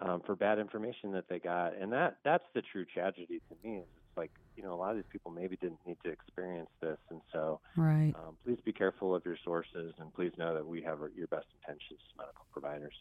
[0.00, 3.76] um, for bad information that they got, and that that's the true tragedy to me.
[3.78, 6.98] It's like you know a lot of these people maybe didn't need to experience this,
[7.10, 8.12] and so right.
[8.16, 11.46] Um, please be careful of your sources, and please know that we have your best
[11.60, 12.94] intentions as medical providers.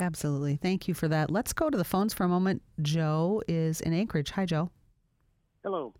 [0.00, 1.30] Absolutely, thank you for that.
[1.30, 2.62] Let's go to the phones for a moment.
[2.82, 4.30] Joe is in Anchorage.
[4.30, 4.70] Hi, Joe.
[5.62, 5.94] Hello.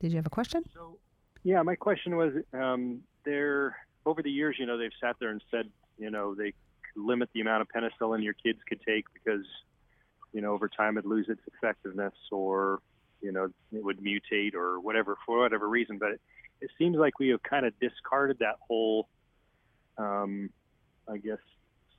[0.00, 0.62] Did you have a question?
[0.72, 0.98] So,
[1.42, 3.76] yeah, my question was um, there
[4.08, 6.54] over the years, you know, they've sat there and said, you know, they
[6.96, 9.44] limit the amount of penicillin your kids could take because,
[10.32, 12.80] you know, over time it'd lose its effectiveness or,
[13.20, 15.98] you know, it would mutate or whatever for whatever reason.
[15.98, 16.20] But it,
[16.62, 19.08] it seems like we have kind of discarded that whole,
[19.98, 20.48] um,
[21.06, 21.38] I guess,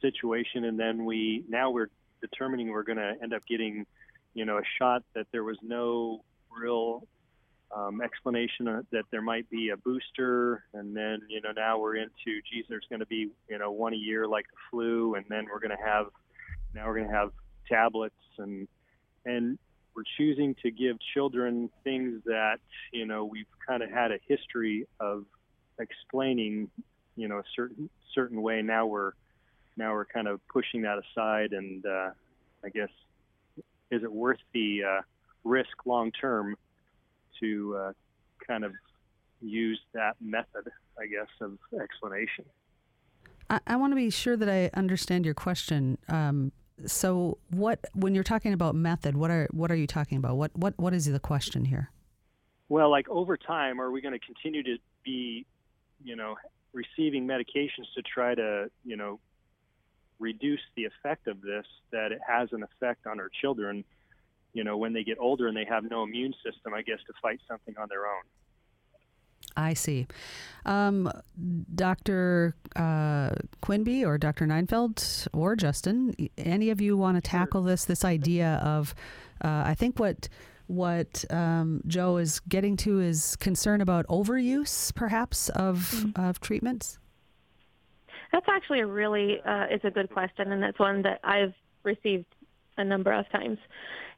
[0.01, 1.89] situation, and then we now we're
[2.21, 3.85] determining we're going to end up getting,
[4.33, 7.07] you know, a shot that there was no real
[7.75, 12.41] um, explanation that there might be a booster, and then you know now we're into
[12.51, 15.45] geez, there's going to be you know one a year like the flu, and then
[15.51, 16.07] we're going to have
[16.73, 17.31] now we're going to have
[17.67, 18.67] tablets, and
[19.25, 19.57] and
[19.95, 22.59] we're choosing to give children things that
[22.91, 25.25] you know we've kind of had a history of
[25.79, 26.69] explaining
[27.15, 28.61] you know a certain certain way.
[28.61, 29.11] Now we're
[29.77, 32.09] now we're kind of pushing that aside, and uh,
[32.63, 32.89] I guess
[33.91, 35.01] is it worth the uh,
[35.43, 36.55] risk long term?
[37.39, 37.93] To uh,
[38.45, 38.73] kind of
[39.41, 40.69] use that method,
[40.99, 42.45] I guess, of explanation.
[43.49, 45.97] I, I want to be sure that I understand your question.
[46.07, 46.51] Um,
[46.85, 50.37] so, what when you're talking about method, what are what are you talking about?
[50.37, 51.91] What what what is the question here?
[52.69, 55.45] Well, like over time, are we going to continue to be,
[56.03, 56.35] you know,
[56.71, 59.19] receiving medications to try to, you know,
[60.19, 61.65] reduce the effect of this?
[61.91, 63.83] That it has an effect on our children
[64.53, 67.13] you know, when they get older and they have no immune system, I guess, to
[67.21, 68.23] fight something on their own.
[69.55, 70.07] I see.
[70.65, 71.11] Um,
[71.75, 72.55] Dr.
[72.75, 73.31] Uh,
[73.61, 74.45] Quimby or Dr.
[74.45, 77.85] Ninefeldt or Justin, any of you want to tackle this?
[77.85, 78.93] This idea of,
[79.43, 80.29] uh, I think what
[80.67, 86.21] what um, Joe is getting to is concern about overuse, perhaps, of mm-hmm.
[86.21, 86.99] of treatments.
[88.31, 92.27] That's actually a really uh, is a good question, and that's one that I've received
[92.77, 93.57] a number of times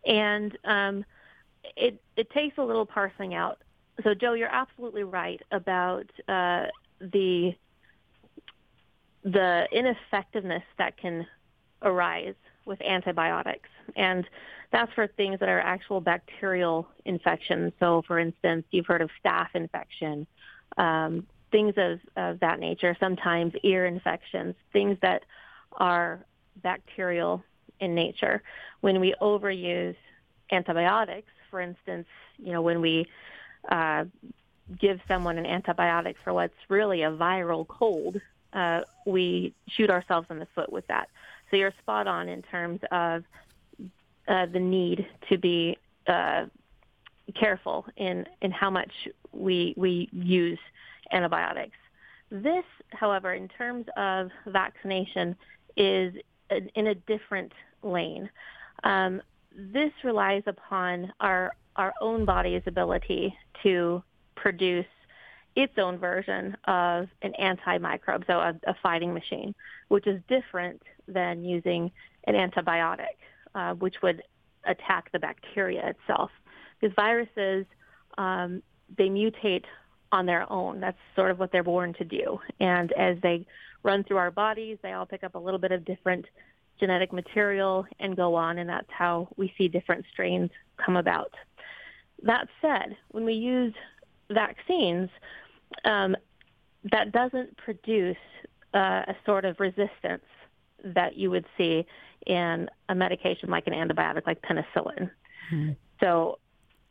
[0.06, 1.06] and um,
[1.76, 3.60] it it takes a little parsing out.
[4.04, 6.68] So, Joe, you're absolutely right about uh,
[7.00, 7.54] the
[9.24, 11.28] the ineffectiveness that can
[11.84, 12.36] arise
[12.66, 14.26] with antibiotics, and
[14.72, 17.74] that's for things that are actual bacterial infections.
[17.80, 20.26] So, for instance, you've heard of staph infection,
[20.78, 22.96] um, things of, of that nature.
[23.00, 25.24] Sometimes ear infections, things that
[25.74, 26.26] are
[26.64, 27.44] bacterial
[27.82, 28.42] in nature.
[28.80, 29.98] When we overuse
[30.52, 32.08] antibiotics, for instance,
[32.38, 33.08] you know, when we
[33.70, 34.06] uh,
[34.80, 38.22] give someone an antibiotic for what's really a viral cold,
[38.54, 41.10] uh, we shoot ourselves in the foot with that.
[41.50, 43.24] So you're spot on in terms of
[44.28, 45.78] uh, the need to be
[46.08, 46.46] uh,
[47.36, 48.92] careful in, in how much
[49.34, 50.60] we, we use
[51.12, 51.78] antibiotics.
[52.30, 55.36] This, however, in terms of vaccination,
[55.76, 56.14] is
[56.76, 57.52] in a different
[57.84, 58.30] lane.
[58.84, 59.22] Um,
[59.56, 64.04] this relies upon our our own body's ability to
[64.36, 64.86] produce
[65.56, 69.54] its own version of an antimicrobe, so a, a fighting machine,
[69.90, 71.92] which is different than using
[72.28, 73.18] an antibiotic,
[73.56, 74.22] uh, which would
[74.66, 76.30] attack the bacteria itself.
[76.80, 77.66] Because viruses,
[78.18, 78.62] um,
[78.98, 79.66] they mutate
[80.12, 80.80] on their own.
[80.80, 82.40] That's sort of what they're born to do.
[82.60, 83.46] And as they
[83.84, 86.26] run through our bodies, they all pick up a little bit of different
[86.82, 90.50] genetic material and go on, and that's how we see different strains
[90.84, 91.32] come about.
[92.24, 93.74] That said, when we use
[94.30, 95.10] vaccines,
[95.86, 96.18] um,
[96.92, 98.18] that doesn't produce
[98.74, 100.26] uh, a sort of resistance
[100.84, 101.86] that you would see
[102.26, 105.12] in a medication like an antibiotic like penicillin.
[105.52, 105.72] Mm-hmm.
[106.00, 106.40] So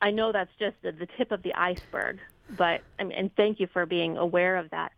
[0.00, 2.18] I know that's just the, the, tip of the iceberg,
[2.56, 4.92] but and thank you for being aware of that.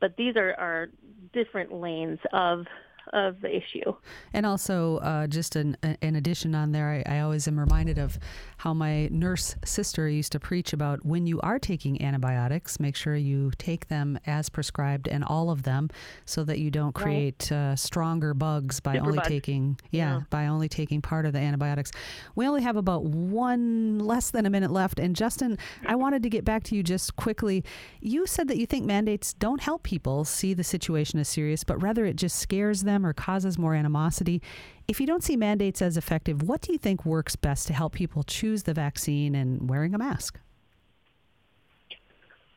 [0.00, 0.88] But these are, are
[1.32, 2.66] different lanes of
[3.12, 3.94] of the issue.
[4.32, 8.18] And also, uh, just an, an addition on there, I, I, always am reminded of
[8.58, 13.14] how my nurse sister used to preach about when you are taking antibiotics, make sure
[13.14, 15.90] you take them as prescribed and all of them,
[16.24, 17.52] so that you don't create right.
[17.52, 19.28] uh, stronger bugs by Super only bugs.
[19.28, 21.90] taking yeah, yeah by only taking part of the antibiotics.
[22.34, 26.30] We only have about one less than a minute left, and Justin, I wanted to
[26.30, 27.64] get back to you just quickly.
[28.00, 31.82] You said that you think mandates don't help people see the situation as serious, but
[31.82, 34.40] rather it just scares them them or causes more animosity.
[34.88, 37.92] If you don't see mandates as effective, what do you think works best to help
[37.92, 40.38] people choose the vaccine and wearing a mask?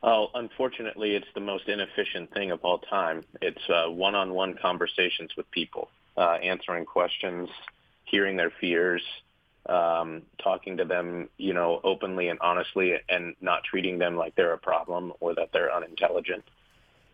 [0.02, 3.24] Oh, unfortunately, it's the most inefficient thing of all time.
[3.42, 7.48] It's uh, one-on-one conversations with people, uh, answering questions,
[8.04, 9.02] hearing their fears,
[9.66, 14.52] um, talking to them, you know, openly and honestly, and not treating them like they're
[14.52, 16.44] a problem or that they're unintelligent.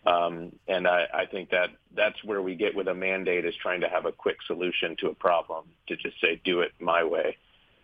[0.07, 3.81] Um, and I, I think that that's where we get with a mandate is trying
[3.81, 7.37] to have a quick solution to a problem to just say, do it my way.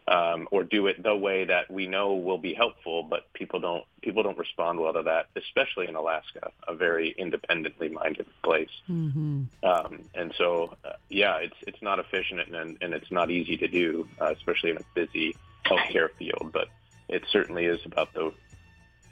[0.09, 3.85] Um, or do it the way that we know will be helpful, but people don't
[4.01, 8.71] people don't respond well to that, especially in Alaska, a very independently minded place.
[8.89, 9.45] Mm-hmm.
[9.63, 13.69] Um, and so, uh, yeah, it's it's not efficient and, and it's not easy to
[13.69, 16.51] do, uh, especially in a busy healthcare field.
[16.53, 16.69] But
[17.09, 18.33] it certainly is about the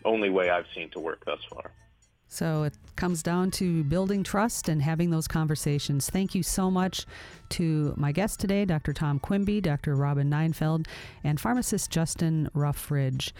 [0.04, 1.70] only way I've seen to work thus far.
[2.28, 6.10] So it comes down to building trust and having those conversations.
[6.10, 7.06] Thank you so much
[7.50, 8.92] to my guest today, Dr.
[8.92, 9.94] Tom Quimby, Dr.
[9.94, 10.86] Robin Ninefeldt,
[11.24, 13.32] and pharmacist Justin Ruffridge.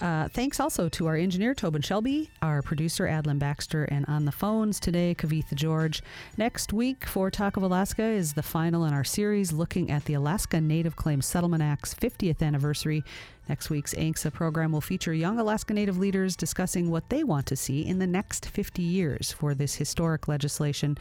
[0.00, 4.32] Uh, thanks also to our engineer, Tobin Shelby, our producer, Adelyn Baxter, and on the
[4.32, 6.02] phones today, Kavitha George.
[6.36, 10.14] Next week for Talk of Alaska is the final in our series looking at the
[10.14, 13.04] Alaska Native Claims Settlement Act's 50th anniversary.
[13.48, 17.56] Next week's ANCSA program will feature young Alaska Native leaders discussing what they want to
[17.56, 20.98] see in the next 50 years for this historic legislation.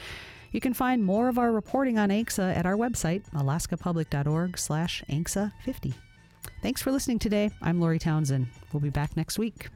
[0.51, 5.51] You can find more of our reporting on ANCSA at our website, alaskapublic.org slash ANCSA
[5.65, 5.95] 50.
[6.65, 7.51] Thanks for listening today.
[7.61, 8.47] I'm Lori Townsend.
[8.73, 9.69] We'll be back next week.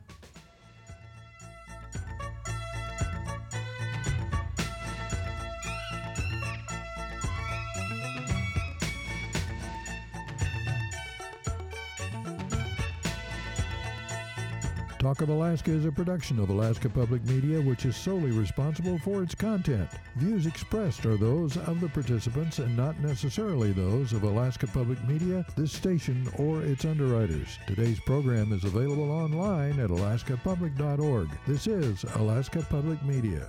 [14.99, 19.23] Talk of Alaska is a production of Alaska Public Media, which is solely responsible for
[19.23, 19.89] its content.
[20.17, 25.45] Views expressed are those of the participants and not necessarily those of Alaska Public Media,
[25.55, 27.47] this station, or its underwriters.
[27.65, 31.29] Today's program is available online at alaskapublic.org.
[31.47, 33.47] This is Alaska Public Media.